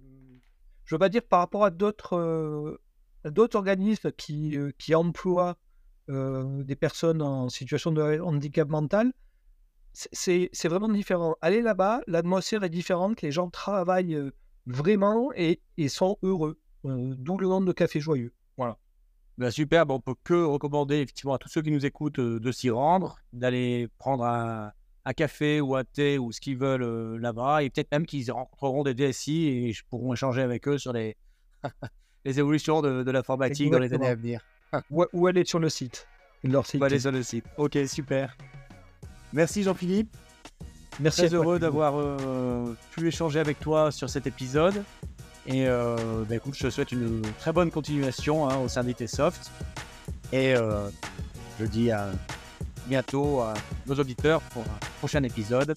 veux 0.91 0.99
pas 0.99 1.09
dire 1.09 1.23
par 1.23 1.39
rapport 1.39 1.63
à 1.65 1.71
d'autres 1.71 2.79
d'autres 3.23 3.57
organismes 3.57 4.11
qui, 4.11 4.57
qui 4.77 4.95
emploient 4.95 5.57
des 6.07 6.75
personnes 6.75 7.21
en 7.21 7.49
situation 7.49 7.91
de 7.91 8.19
handicap 8.19 8.69
mental, 8.69 9.11
c'est 9.93 10.67
vraiment 10.67 10.89
différent. 10.89 11.35
Aller 11.41 11.61
là-bas, 11.61 12.01
l'atmosphère 12.07 12.63
est 12.63 12.69
différente, 12.69 13.21
les 13.21 13.31
gens 13.31 13.49
travaillent 13.49 14.31
vraiment 14.65 15.31
et, 15.35 15.61
sont 15.87 16.17
heureux. 16.23 16.59
D'où 16.83 17.37
le 17.37 17.47
nom 17.47 17.61
de 17.61 17.71
Café 17.71 17.99
Joyeux. 17.99 18.33
Voilà. 18.57 18.77
Ben 19.37 19.51
super, 19.51 19.85
on 19.89 19.99
peut 19.99 20.15
que 20.23 20.33
recommander 20.33 20.97
effectivement 20.97 21.33
à 21.33 21.37
tous 21.37 21.49
ceux 21.49 21.61
qui 21.61 21.71
nous 21.71 21.85
écoutent 21.85 22.19
de 22.19 22.51
s'y 22.51 22.69
rendre, 22.69 23.17
d'aller 23.33 23.89
prendre 23.97 24.23
un, 24.23 24.71
café 25.15 25.61
ou 25.61 25.75
un 25.75 25.83
thé 25.83 26.17
ou 26.17 26.31
ce 26.31 26.39
qu'ils 26.39 26.57
veulent 26.57 27.17
là-bas, 27.17 27.63
et 27.63 27.69
peut-être 27.69 27.91
même 27.91 28.05
qu'ils 28.05 28.31
rencontreront 28.31 28.83
des 28.83 28.93
DSI 28.93 29.47
et 29.47 29.75
pourront 29.89 30.13
échanger 30.13 30.41
avec 30.41 30.67
eux 30.67 30.77
sur 30.77 30.93
les, 30.93 31.17
les 32.25 32.39
évolutions 32.39 32.81
de, 32.81 33.11
l'informatique 33.11 33.71
dans 33.71 33.79
les 33.79 33.93
années 33.93 34.07
à 34.07 34.15
venir. 34.15 34.41
ou, 34.89 35.27
aller 35.27 35.45
sur 35.45 35.59
le 35.59 35.69
site. 35.69 36.07
Leur 36.43 36.65
site. 36.65 36.81
Ou 36.81 36.83
aller 36.83 36.99
sur 36.99 37.11
le 37.11 37.23
site. 37.23 37.45
Ok, 37.57 37.77
super. 37.87 38.35
Merci 39.33 39.63
Jean-Philippe. 39.63 40.15
Merci. 40.99 41.21
Très 41.21 41.33
heureux 41.33 41.59
d'avoir 41.59 41.95
euh, 41.97 42.73
pu 42.91 43.07
échanger 43.07 43.39
avec 43.39 43.59
toi 43.59 43.91
sur 43.91 44.09
cet 44.09 44.27
épisode. 44.27 44.83
Et 45.47 45.67
euh, 45.67 46.23
bah, 46.27 46.35
écoute, 46.35 46.55
je 46.55 46.67
te 46.67 46.69
souhaite 46.69 46.91
une 46.91 47.21
très 47.39 47.53
bonne 47.53 47.71
continuation 47.71 48.49
hein, 48.49 48.57
au 48.57 48.67
sein 48.67 48.83
d'ITsoft. 48.83 49.51
Et 50.31 50.55
euh, 50.55 50.89
je 51.59 51.65
dis 51.65 51.91
à 51.91 52.09
bientôt 52.87 53.41
à 53.41 53.53
nos 53.85 53.95
auditeurs 53.95 54.41
pour 54.41 54.63
un 54.63 54.79
prochain 54.99 55.23
épisode 55.23 55.75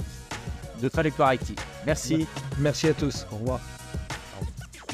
de 0.81 0.89
Trajectoire 0.89 1.35
IT. 1.35 1.59
Merci. 1.87 2.27
Merci 2.59 2.89
à 2.89 2.95
tous. 2.95 3.27
Au 3.33 3.37
revoir. 3.37 3.61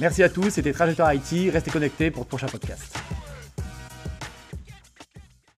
Merci 0.01 0.23
à 0.23 0.29
tous. 0.29 0.51
C'était 0.51 0.73
Trajectoire 0.73 1.13
IT. 1.15 1.53
Restez 1.53 1.71
connectés 1.71 2.11
pour 2.11 2.25
le 2.25 2.29
prochain 2.29 2.47
podcast. 2.47 2.97